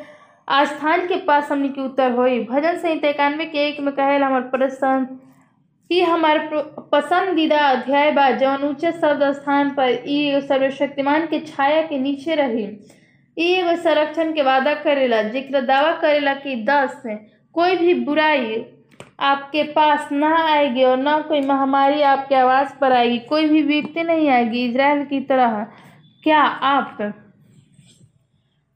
[0.49, 4.41] आस्थान के पास हमनी के उत्तर होई। भजन संहिता इक्यानवे के एक में कहे हमार
[4.51, 5.05] प्रसन्न,
[5.91, 6.39] कि हमार
[6.93, 12.67] पसंदीदा अध्याय बा जौन ऊँचे शब्द स्थान पर ई सर्वशक्तिमान के छाया के नीचे रही।
[13.37, 17.03] ई एगो संरक्षण के वादा करेला, ज़िक्र दावा करेला कि दस
[17.55, 18.65] कोई भी बुराई
[19.23, 24.03] आपके पास ना आएगी और ना कोई महामारी आपके आवाज़ पर आएगी, कोई भी विपत्ति
[24.03, 25.63] नहीं आएगी इज़राइल की तरह,
[26.25, 26.97] क्या आप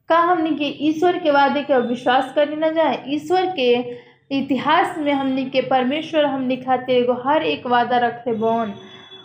[0.09, 3.03] का हमने के ईश्वर के वादे का विश्वास करने न जाए?
[3.09, 3.73] ईश्वर के
[4.37, 8.75] इतिहास में हमने के परमेश्वर हमने खातिर हर एक वादा रखे बौन।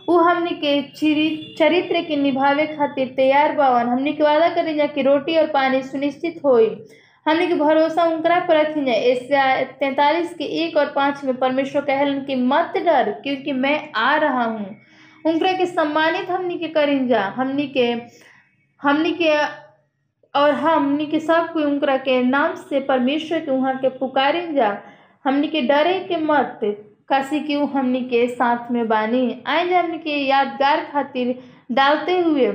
[0.09, 0.81] उ हमनी के
[1.57, 5.81] चरित्र के निभावे खातिर तैयार बावन। हमनी के वादा करी जा कि रोटी और पानी
[5.83, 6.67] सुनिश्चित होई।
[7.25, 11.81] हमनी के भरोसा उनकरा पर रखी जाए इससे तैतालीस के एक और पाँच में परमेश्वर
[11.81, 14.75] कहलन कि मत डर, क्योंकि मैं आ रहा हूँ।
[15.25, 17.91] उनकरा के सम्मानित हमनी के करीन जा। हमनी के
[18.81, 19.33] हमनी के
[20.33, 24.77] और हमनी के सब कोई उनकरा के नाम से परमेश्वर के वहाँ के पुकारिन जा।
[25.25, 26.59] हमनी के डरे के मत
[27.13, 29.25] काशी की उ हमनी के साथ में बानी?
[29.47, 31.35] जा हमनी के यादगार खातिर
[31.71, 32.47] डालते हुए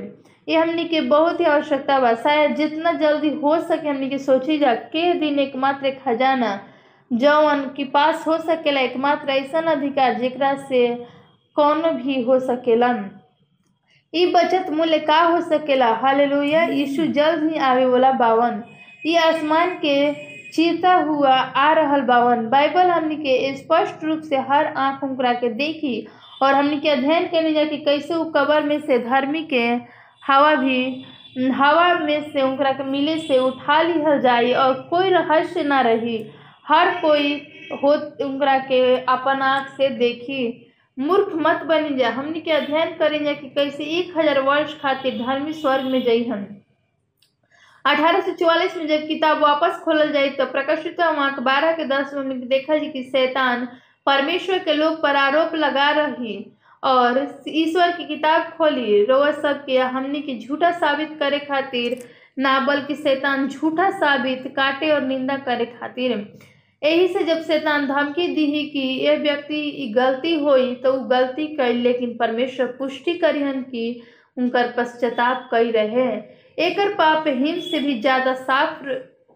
[0.49, 4.59] ये हमनी के बहुत ही आवश्यकता बा। शायद जितना जल्दी हो सके हमनी के सोची
[4.59, 6.51] जा के दिन एकमात्र खजाना।
[7.11, 10.83] जौन के पास हो सकेला एकमात्र ऐसा अधिकार जेकरा से
[11.57, 12.89] कौन भी हो सकेला
[14.15, 15.87] ई बचत मूल्य का हो सकेला?
[16.03, 18.63] हालेलुया। यीशु जल्द ही आवे वाला बावन।
[19.07, 19.97] ई आसमान के
[20.55, 25.49] चीरता हुआ आ रहा बावन। बाइबल हमने के स्पष्ट रूप से हर आँख उकरा के
[25.55, 26.07] देखी
[26.43, 29.65] और हमने के अध्ययन करने जा कि कैसे वो कबर में से धर्मी के
[30.23, 31.05] हवा भी,
[31.53, 36.19] हवा में से उकरा के मिले से उठा लिहल जाई और कोई रहस्य ना रही।
[36.69, 37.35] हर कोई
[37.83, 37.93] हो
[38.27, 40.65] उकरा के अपन आँख से देखी।
[40.99, 45.19] मूर्ख मत बनी जा। हमने के अध्ययन करें जा कि कैसे एक हज़ार वर्ष खातिर
[45.19, 46.47] धर्मी स्वर्ग में जई हन।
[47.89, 52.77] 1844 में जब किताब वापस खोलल जाए तो प्रकाशित अंक बारह के दस में देखा
[52.77, 53.67] जी कि शैतान
[54.07, 56.37] परमेश्वर के लोग पर आरोप लगा रही
[56.83, 57.19] और
[57.49, 61.99] ईश्वर की किताब खोली। रोव सब के हमने की झूठा साबित करे खातिर,
[62.39, 66.13] ना बल्कि शैतान झूठा साबित, काटे और निंदा करे खातिर।
[66.83, 71.73] यही से जब शैतान धमकी दी कि यह व्यक्ति गलती हुई तो वो गलती कर,
[71.73, 74.03] लेकिन परमेश्वर पुष्टि करिहन कि
[74.37, 78.87] उनकर पश्चाताप कई रहे। एकर पाप हिम से भी ज़्यादा साफ़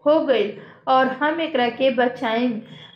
[0.05, 0.51] हो गई
[0.89, 2.49] और हम एक के बचाएँ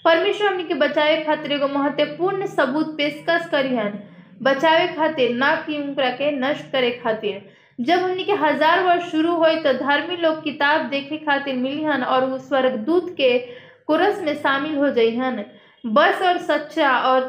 [0.04, 3.98] परमेश्वर हमनी के बचावे खातिर एगो महत्वपूर्ण सबूत पेशकश करिहन
[4.42, 7.40] बचावे खातिर, ना कि के नष्ट करे खातिर।
[7.78, 12.24] जब हमनी के हज़ार वर्ष शुरू होई तो धर्मी लोग किताब देखे खातिर मिलिहन और
[12.24, 13.38] उस स्वर्गदूत के
[13.86, 15.44] कुरस में शामिल हो जइहन
[15.84, 17.20] बस और सच्चा और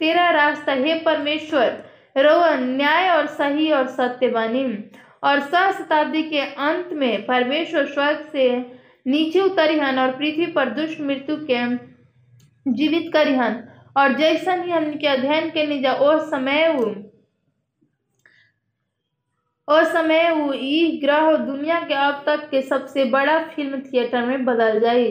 [0.00, 1.68] तेरा रास्ता हे परमेश्वर,
[2.16, 4.64] रोवन, न्याय और सही और सत्य बनी।
[5.26, 8.48] और सह शताब्दी के अंत में परमेश्वर स्वर्ग से
[9.06, 11.64] नीचे उतरी उतरिहन और पृथ्वी पर दुष्ट मृत्यु के
[12.66, 13.62] जीवित करी करिहन
[13.96, 16.66] और जैसन ही हमने के अध्ययन के निजा ओ समय
[19.68, 20.30] ओ समय
[21.00, 25.08] ग्रह दुनिया के अब तक के सबसे बड़ा फ़िल्म थिएटर में बदल जाई।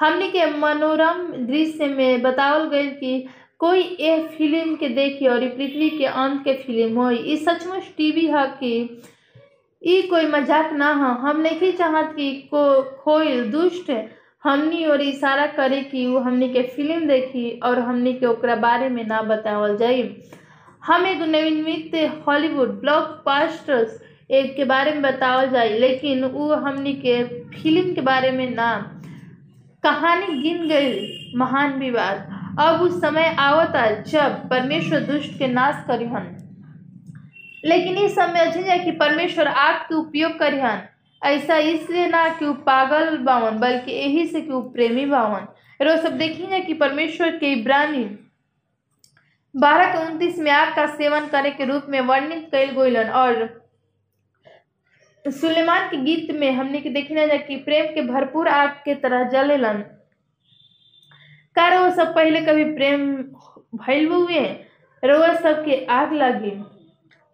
[0.00, 5.90] हमने के मनोरम दृश्य में बतावल गई कि कोई ए फ़िल्म के देखी और पृथ्वी
[5.90, 7.10] के अंत के फ़िल्म हो
[7.44, 8.72] सचमुच टीवी है कि
[9.82, 13.90] ई कोई मज़ाक ना हो। हम नहीं चाहत कि को कोई दुष्ट
[14.44, 18.88] हमनी और इशारा करे कि वो हमनी के फ़िल्म देखी और हमनी के ओकरा बारे
[18.88, 20.02] में ना बतावल जाई।
[20.82, 21.94] हम एगो नवीनमित
[22.26, 27.22] हॉलीवुड ब्लॉकबस्टर्स, एक के बारे में बतावल जाई, लेकिन वो हमनी के
[27.52, 28.70] फ़िल्म के बारे में ना।
[29.82, 36.36] कहानी गिन गई महान विवाद। अब उस समय आवता जब परमेश्वर दुष्ट के नाश करिहन।
[37.64, 40.82] लेकिन समय जाए कि परमेश्वर आग के उपयोग करिहन
[41.22, 45.46] ऐसा इसलिए ना कि पागल बावन बल्कि यही से कि प्रेमी बावन
[45.84, 48.04] रो सब देखी ना कि परमेश्वर के इब्रानी
[49.56, 53.62] बारह के उनतीस में आग का सेवन करे के रूप में वर्णित कैल गईलन और
[55.24, 58.94] सुलेमान के गीत में हमने के देखी ना जा कि प्रेम के भरपूर आग के
[58.94, 59.84] तरह जलेलन
[61.56, 63.16] कार वो सब पहले कभी प्रेम
[63.74, 64.40] भैल हुए
[65.04, 66.50] रोआ सबके आग लगी।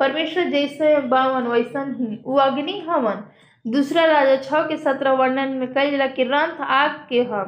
[0.00, 3.24] परमेश्वर जैसे बावन, वैसन ही वो अग्नि हवन।
[3.64, 7.44] दूसरा राजा छ के सत्रह वर्णन में कही जिला कि रंथ आग के ह,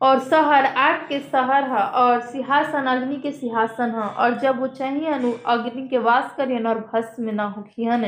[0.00, 4.66] और शहर आग के शहर है, और सिंहासन, अग्नि के सिंहासन है, और जब वो
[4.66, 5.08] चाहिए
[5.46, 8.04] अग्नि के वास करियन और भस्म में ना होखियन।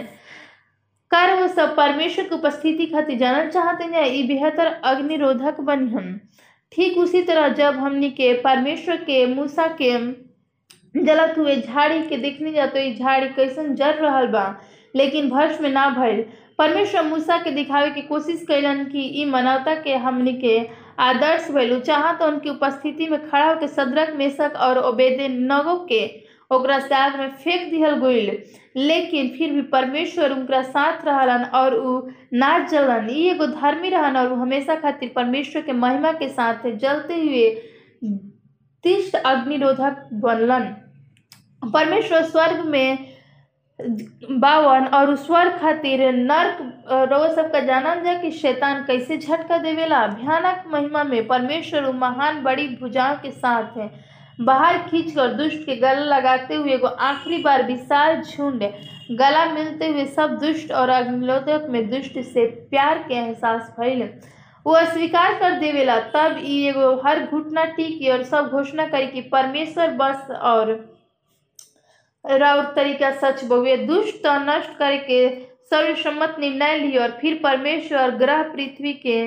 [1.10, 6.20] कर वो सब परमेश्वर की उपस्थिति खातिर जानल चाहते हैं ये बेहतर अग्निरोधक बनिहन।
[6.72, 9.96] ठीक उसी तरह जब हमनी के, परमेश्वर के, मूसा के
[10.94, 14.44] जलत हुए झाड़ी के देखने जा तो ये झाड़ी कैसन जल रहल बा,
[14.94, 16.24] लेकिन भस्म ना भइल।
[16.58, 20.58] परमेश्वर मूसा के दिखावे की कोशिश कैलन कि ई मानवता के हमनी के
[21.00, 26.04] आदर्श भइल। चाह तो उनकी उपस्थिति में खड़ा होकर सदरक, मेसक और ओबेदे नगो के
[26.50, 28.42] ओकरा साथ में फेंक दिहल गईल
[28.76, 32.00] लेकिन फिर भी परमेश्वर उनका साथ रहलन और उ
[32.32, 37.48] ना जलन। एगो धर्मी रहन और हमेशा खातिर परमेश्वर के महिमा के साथ जलते हुए
[38.84, 40.64] तिष्ट अग्निरोधक बनलन।
[41.62, 43.10] परमेश्वर स्वर्ग में
[44.32, 46.58] बावन और स्वर्ग खातिर नर्क
[47.10, 52.66] रोग सबका जानल जाए कि शैतान कैसे झटका देवेला। भयानक महिमा में परमेश्वर महान बड़ी
[52.80, 53.90] भुजाओं के साथ है।
[54.40, 58.62] बाहर खींचकर दुष्ट के गला लगाते हुए एगो आखिरी बार विशाल झुंड,
[59.12, 64.08] गला मिलते हुए सब दुष्ट और अग्निलोक में दुष्ट से प्यार के एहसास भइल।
[64.66, 69.20] वो अस्वीकार कर देवेला। तब ई एगो हर घुटना टीकी और सब घोषणा करी कि
[69.32, 70.70] परमेश्वर बस और
[72.24, 75.28] राउर तरीका सच बउए दुष्ट तो नष्ट करे के
[75.70, 79.26] सर्वसम्मत निर्णय ली और फिर परमेश्वर ग्रह पृथ्वी के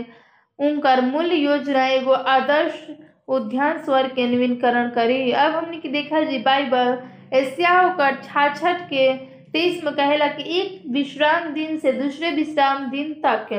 [0.59, 2.87] उनकर मूल योजना एगो आदर्श
[3.27, 6.97] उद्यान स्वर के नवीनीकरण करी। अब हमने की देखा जी बाइबल
[7.37, 9.13] एशिया होकर छाछठ के
[9.53, 13.53] तेईस में कहेला कि एक विश्राम दिन से दूसरे विश्राम दिन तक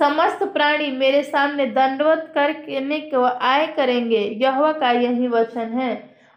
[0.00, 5.92] समस्त प्राणी मेरे सामने दंडवत करने को आय करेंगे। यह का यही वचन है।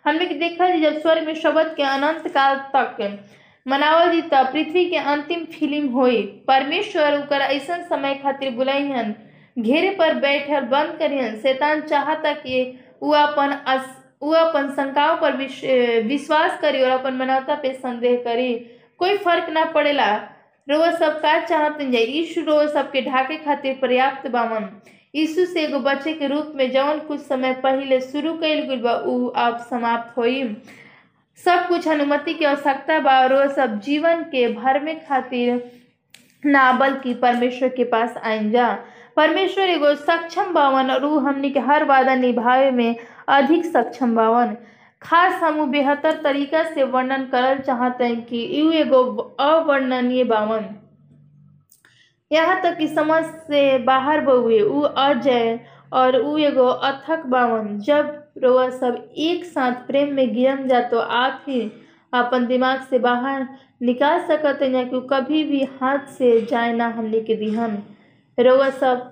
[0.05, 3.19] हमने देखा जब स्वर्ग में शब्द के अनंत काल तक
[3.65, 9.13] मनावल जी तब पृथ्वी के अंतिम फ़िल्म हुई। परमेश्वर उकर ऐसा समय खातिर बुलाइहन,
[9.57, 12.63] घेरे पर बैठल, बंद करियन शैतान चाहता कि
[13.01, 13.57] वो अपन
[14.21, 15.35] वो अपन शंकाओं पर
[16.07, 18.53] विश्वास करी और अपन मानवता पे संदेह करी।
[18.99, 20.07] कोई फ़र्क ना पड़ेला।
[20.69, 24.69] रोज सब का चाहते जाए यीशु रोज सबके ढाके खातिर पर्याप्त बावन
[25.15, 28.91] यीशु से एगो बच्चे के रूप में जौन कुछ समय पहले शुरू कैल गई बा
[29.45, 30.43] अब समाप्त होई।
[31.39, 35.61] सब कुछ अनुमति की आवश्यकता बा। और सब जीवन के भर में खातिर
[36.45, 38.67] ना, बल्कि परमेश्वर के पास आइन जा।
[39.15, 42.95] परमेश्वर एगो सक्षम बावन और उ हमनी के हर वादा निभावे में
[43.27, 44.55] अधिक सक्षम बावन
[45.01, 49.03] खास हम बेहतर तरीका से वर्णन करल चाहते हैं कि यू एगो
[49.39, 50.65] अवर्णनीय बावन
[52.31, 55.59] यहाँ तक कि समझ से बाहर बउए, उ अजय
[55.93, 60.99] और उ एगो अथक बावन जब रोआ सब एक साथ प्रेम में गिरम जा तो
[60.99, 61.61] आप ही
[62.13, 63.47] अपन दिमाग से बाहर
[63.81, 67.77] निकाल सकते हैं कि कभी भी हाथ से जाए ना हमने के दिहन।
[68.37, 69.11] रोआ सब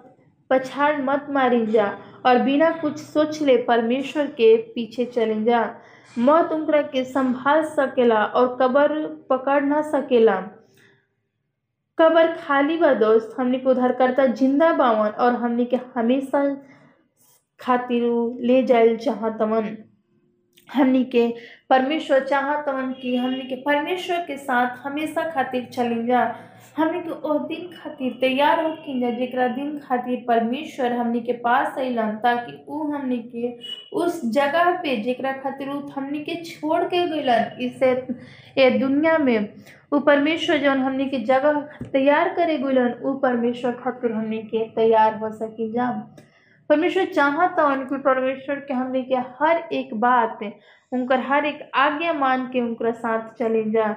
[0.49, 1.87] पछाड़ मत मारी जा
[2.27, 5.59] और बिना कुछ सोच ले परमेश्वर के पीछे चले जा।
[6.17, 8.95] मौत उनकरा के संभाल सकेला और कबर
[9.29, 10.35] पकड़ ना सकेला।
[11.97, 16.43] कबर खाली बा दोस्त, हमने के उधारकर्ता ज़िंदा बावन और हमने के हमेशा
[17.59, 18.03] खातिर
[18.41, 19.75] ले जाए चाहतवन
[20.73, 21.27] हमनी के
[21.69, 26.21] परमेश्वर चाहतवन कि हमनी के परमेश्वर के साथ हमेशा खातिर चली जा।
[26.77, 31.77] हमनी के ओ दिन खातिर तैयार होखिन जा जरा दिन खातिर परमेश्वर हमनी के पास
[31.77, 33.53] अइलन, ताकि उ हमनी के
[34.03, 37.91] उस जगह पे जरा खातिर उ हमनी के छोड़ के गइलन इसे
[38.61, 39.49] ये दुनिया में
[39.93, 41.59] उ परमेश्वर जौन हमनी के जगह
[41.91, 45.89] तैयार करे गइलन उ परमेश्वर खातिर हमनी के तैयार हो सकी जा।
[46.69, 50.39] परमेश्वर चाहता उनके परमेश्वर के हमने के हर एक बात,
[50.91, 53.93] उनकर हर एक आज्ञा मान के उनका साथ चले जा।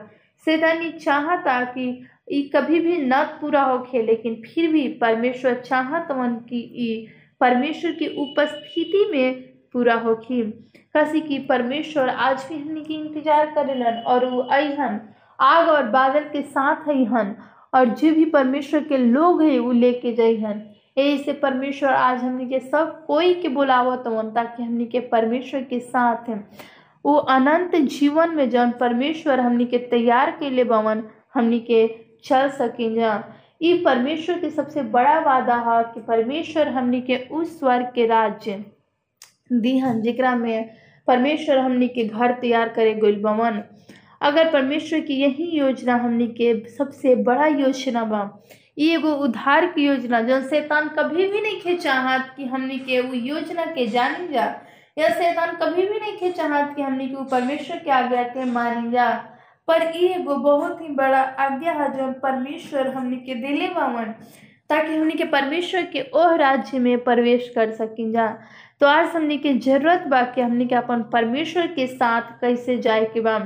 [0.47, 1.87] शैतानी चाहता कि
[2.33, 7.07] ई कभी भी न पूरा होखे, लेकिन फिर भी परमेश्वर चाहतवन कि ई
[7.41, 9.43] परमेश्वर की उपस्थिति में
[9.75, 10.43] पूरा होखी।
[10.97, 15.01] कसी की परमेश्वर आज भी हमने के इंतज़ार करेलन और वो अहन
[15.39, 17.35] आग और बादल के साथ अहन
[17.75, 20.63] और जो भी परमेश्वर के लोग हैं वो लेके जइहन
[21.01, 25.81] से परमेश्वर, आज हमने के सब कोई के बुलावत हवन ताकि हमने के परमेश्वर के
[25.81, 26.49] साथ हैं।
[27.05, 31.03] वो अनंत जीवन में जौन परमेश्वर हमने के तैयार के लिए बवन,
[31.35, 31.87] हमने के
[32.25, 33.13] चल सकें जा।
[33.63, 38.65] ये परमेश्वर के सबसे बड़ा वादा है कि परमेश्वर हमने के उस स्वर्ग के राज्य,
[39.53, 40.71] दिहन, जेकरा में
[41.07, 43.63] परमेश्वर हमने के घर तैयार करे गइल बवन।
[44.21, 48.23] अगर परमेश्वर की यही योजना हमने के सबसे बड़ा योजना बा
[48.81, 53.01] ये एगो उद्धार की योजना जौन शैतान कभी भी नहीं खे चाहत कि हमने के
[53.01, 54.45] वो योजना के जानी जा।
[54.99, 58.91] या शैतान कभी भी नहीं खे चाहत कि हमने के परमेश्वर के आज्ञा के मानी
[58.91, 59.11] जा।
[59.69, 64.15] पर ये एगो बहुत ही बड़ा आज्ञा है जौन परमेश्वर हमने के दिले बावन
[64.71, 68.27] ताकि हमने के परमेश्वर के ओह राज्य में प्रवेश कर सकें जा।
[68.81, 73.05] तो आज हमने के ज़रूरत बा कि हमने के अपन परमेश्वर के साथ कैसे जाए
[73.05, 73.39] के बा।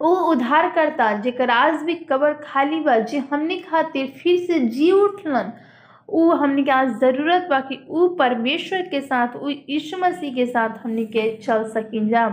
[0.00, 5.52] उद्धार करता जेकर आज भी कबर खाली बा, जे हमने खातिर फिर से जी उठलन,
[6.08, 7.78] उ हमने के आज ज़रूरत बा कि
[8.18, 12.28] परमेश्वर के साथ, उ यीशु मसीह के साथ हमने के चल सकिन जा।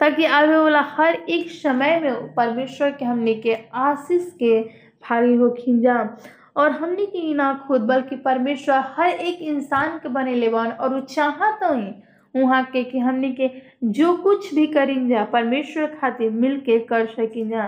[0.00, 4.60] ताकि आवे वाला हर एक समय में परमेश्वर के हमने के आशीष के
[5.08, 6.18] भागी हो जा।
[6.56, 11.00] और हमने के ना खुद, बल्कि परमेश्वर हर एक इंसान के बने लेवन और वो
[11.00, 11.92] चाहत ही
[12.36, 13.50] वहाँ के कि हमने के
[13.98, 17.66] जो कुछ भी करें जा परमेश्वर खातिर मिल के कर सकें जा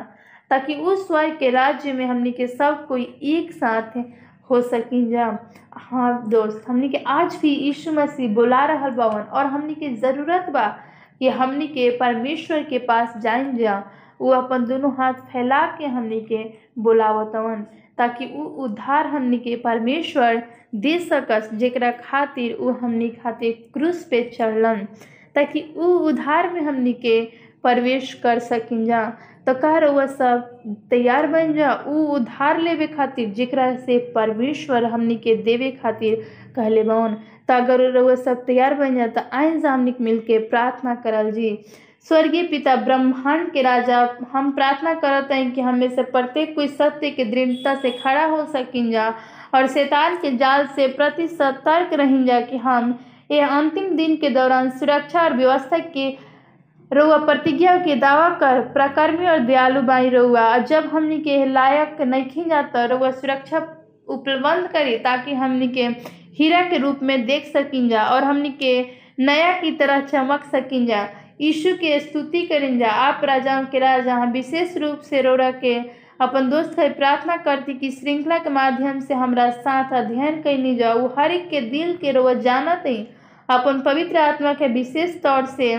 [0.50, 3.02] ताकि उस स्वर्ग के राज्य में हमने के सब कोई
[3.34, 3.96] एक साथ
[4.50, 5.26] हो सकें जा
[5.76, 10.48] हाँ दोस्त हमने के आज भी यीशु मसीह बुला रहा बावन और हमने के ज़रूरत
[10.54, 10.66] बा
[11.18, 13.82] कि हमने के परमेश्वर के पास जाइन जा
[14.20, 16.42] वो अपन दोनों हाथ फैला के हमने के
[16.86, 17.62] बुलावतवन
[17.98, 20.42] ताकि वो उद्धार हमने के परमेश्वर
[20.72, 24.86] दे सकस जेकरा खातिर उ हमने खातिर क्रूस पे चढ़लन
[25.34, 27.20] ताकि उ उधार में हमनी के
[27.62, 29.02] प्रवेश कर सकिन जा।
[29.46, 35.16] तो कह रउआ सब तैयार बन जा, उ उधार लेवे खातिर, जेकरा से परमेश्वर हमनी
[35.16, 36.14] के देवे खातिर
[36.56, 37.16] कहले बन।
[37.48, 41.58] तो अगर रउआ सब तैयार बन जा तो आइन जा मिल के प्रार्थना करल जी।
[42.08, 43.98] स्वर्गीय पिता ब्रह्मांड के राजा,
[44.32, 48.44] हम प्रार्थना करते हैं कि हमें से प्रत्येक कोई सत्य के दृढ़ता से खड़ा हो
[48.46, 49.14] सकिन जा।
[49.54, 52.98] और शैतान के जाल से प्रति सतर्क रहें जा कि हम
[53.30, 56.08] ये अंतिम दिन के दौरान सुरक्षा और व्यवस्था के
[56.90, 62.48] रउआ प्रतिज्ञा के दावा कर प्रकर्मी और दयालु बाई रउआ जब हमनी के लायक नहीं
[62.48, 63.58] जाता रउआ सुरक्षा
[64.14, 65.86] उपलब्ध करी ताकि हमनी के
[66.38, 68.74] हीरा के रूप में देख सकिन जा और हमनी के
[69.20, 71.08] नया की तरह चमक सकिन जा
[71.40, 75.78] यीशु के स्तुति करें जा आप राजाओं के राजा विशेष रूप से रोड़ा के
[76.20, 81.06] अपन दोस्त है प्रार्थना करती कि श्रृंखला के माध्यम से हमरा साथ अध्ययन कैनी जाओ
[81.18, 82.84] हर एक के दिल के रोज जानत।
[83.48, 85.76] अपन पवित्र आत्मा के विशेष तौर से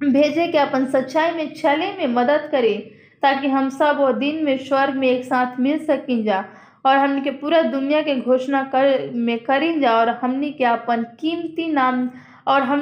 [0.00, 2.74] भेजे के अपन सच्चाई में चले में मदद करे,
[3.22, 6.44] ताकि हम सब वो दिन में स्वर्ग में एक साथ मिल सकिन जा,
[6.84, 11.02] और हमनी के पूरा दुनिया के घोषणा कर, में करिन जा, और हमनी के अपन
[11.20, 12.08] कीमती नाम,
[12.46, 12.80] और हम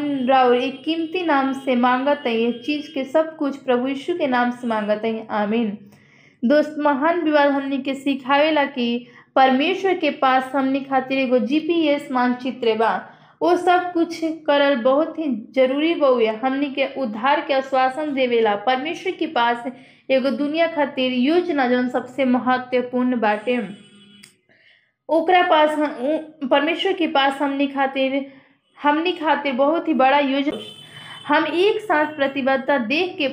[0.54, 4.50] एक कीमती नाम से मांगत है ये चीज़ के सब कुछ प्रभु यीशु के नाम
[4.50, 5.76] से मांगत। है आमीन।
[6.44, 8.86] दोस्त महान विवाद हमनी के सिखावेला कि
[9.36, 12.92] परमेश्वर के पास हमने खातिर एगो जीपीएस मानचित्र बा।
[13.42, 19.12] वो सब कुछ करल बहुत ही ज़रूरी बउए हमनी के उद्धार के आश्वासन देवेला परमेश्वर
[19.18, 19.64] के पास
[20.10, 23.58] एगो दुनिया खातिर योजना जौन सबसे महत्वपूर्ण बाटे।
[25.08, 25.76] ओकरा पास
[26.50, 28.24] परमेश्वर के पास हमने खातिर
[28.78, 30.56] हमने खातिर बहुत ही बड़ा योजना।
[31.24, 33.28] हम एक साथ प्रतिबद्धता देख के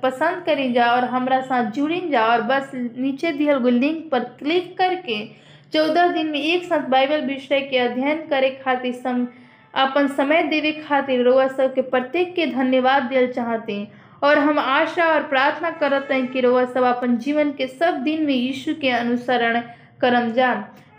[0.00, 4.24] पसंद करी जा और हमारा साथ जुड़ी जा और बस नीचे दियल गो लिंक पर
[4.38, 5.24] क्लिक करके
[5.72, 9.26] चौदह दिन में एक साथ बाइबल विषय के अध्ययन करे खातिर सम,
[9.74, 13.90] अपन समय देवे खातिर रउआ सबके प्रत्येक के धन्यवाद दिल चाहते हैं।
[14.22, 18.24] और हम आशा और प्रार्थना करते हैं कि रउआ सब अपन जीवन के सब दिन
[18.26, 19.60] में यीशु के अनुसरण
[20.00, 20.54] करम जा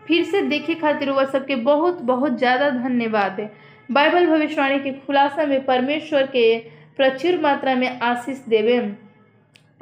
[0.07, 3.51] फिर से देखे खातिर रउआ सबके बहुत बहुत ज़्यादा धन्यवाद है।
[3.91, 6.59] बाइबल भविष्यवाणी के खुलासा में परमेश्वर के
[6.97, 8.79] प्रचुर मात्रा में आशीष देवे।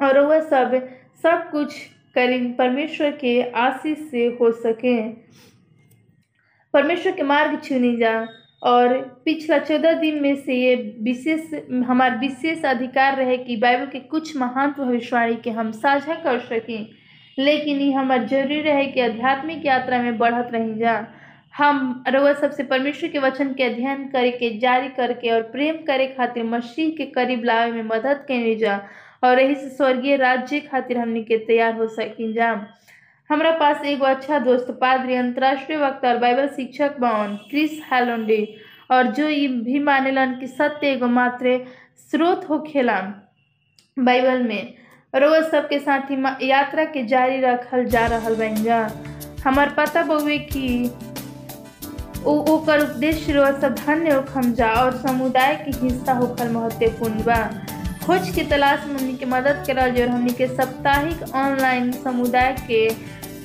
[0.02, 0.88] और वह सब
[1.22, 1.74] सब कुछ
[2.14, 5.02] करी परमेश्वर के आशीष से हो सके।
[6.72, 8.28] परमेश्वर के मार्ग चुनी जा।
[8.62, 14.00] और पिछला चौदह दिन में से ये विशेष, हमारा विशेष अधिकार रहे कि बाइबल के
[14.00, 16.88] कुछ महान भविष्यवाणी के हम साझा कर सकें।
[17.38, 21.06] लेकिन ये हमारा ज़रूरी रहे कि आध्यात्मिक यात्रा में बढ़त रही जा।
[21.54, 26.44] हम रउआ सबसे परमेश्वर के वचन के अध्ययन करके, जारी करके और प्रेम करे खातिर
[26.44, 28.80] मसीह के करीब लावे में मदद कैनी जा
[29.24, 32.50] और यही से स्वर्गीय राज्य खातिर हमने के तैयार हो सकिन जा।
[33.30, 38.56] हमरा पास एगो अच्छा दोस्त, पादरी, अंतर्राष्ट्रीय वक्ता और बाइबल शिक्षक बावन क्रिस हैलोंडे,
[38.90, 41.58] और जो ये भी मानेलन कि सत्य एगो मात्र
[42.10, 43.00] स्रोत हो खेला
[43.96, 44.74] बाइबल में।
[45.14, 48.80] रोज सबके साथ ही यात्रा के जारी रखल जा रहा बन जा।
[49.44, 50.90] हमार पता बउए कि
[52.26, 57.36] ओकर उद्देश्य रोज सब धन्य होखम जा और समुदाय के हिस्सा होखल महत्वपूर्ण बा।
[58.06, 59.70] खोज की तलाश में हमनी के मदद
[60.10, 62.90] हमनी के साप्ताहिक ऑनलाइन समुदाय के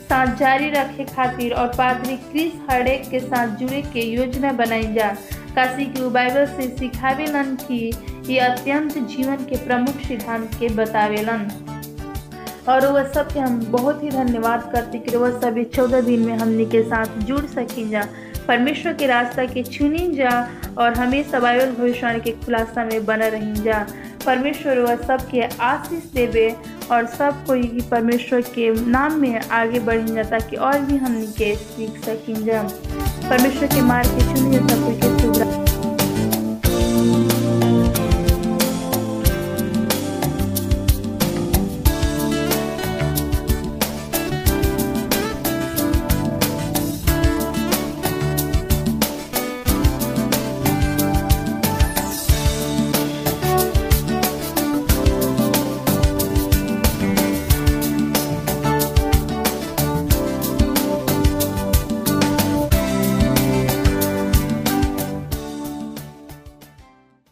[0.10, 5.08] साथ जारी रखे खातिर और पादरी क्रिस हरेक के साथ जुड़े के योजना बनाई जा।
[5.56, 7.94] काशी की बाइबल से सिखावेलन कि
[8.34, 11.48] ये अत्यंत जीवन के प्रमुख सिद्धांत के बतावेलन।
[12.70, 16.38] और वह सब के हम बहुत ही धन्यवाद करते कि वह सभी चौदह दिन में
[16.38, 18.08] हमने के साथ जुड़ सकें जा।
[18.48, 20.32] परमेश्वर के रास्ता के छुनी जा
[20.78, 23.86] और हमेशा बाइबल भविष्यवाणी के खुलासा में बना रही जा।
[24.26, 26.56] परमेश्वर वह सबके आशीष देवे
[26.92, 31.56] और सब कोई परमेश्वर के नाम में आगे बढ़ी जा ताकि और भी हम के
[31.56, 32.62] सीख सकें जा।
[33.30, 35.15] परमेश्वर के मार्ग के चुनी सब कोई के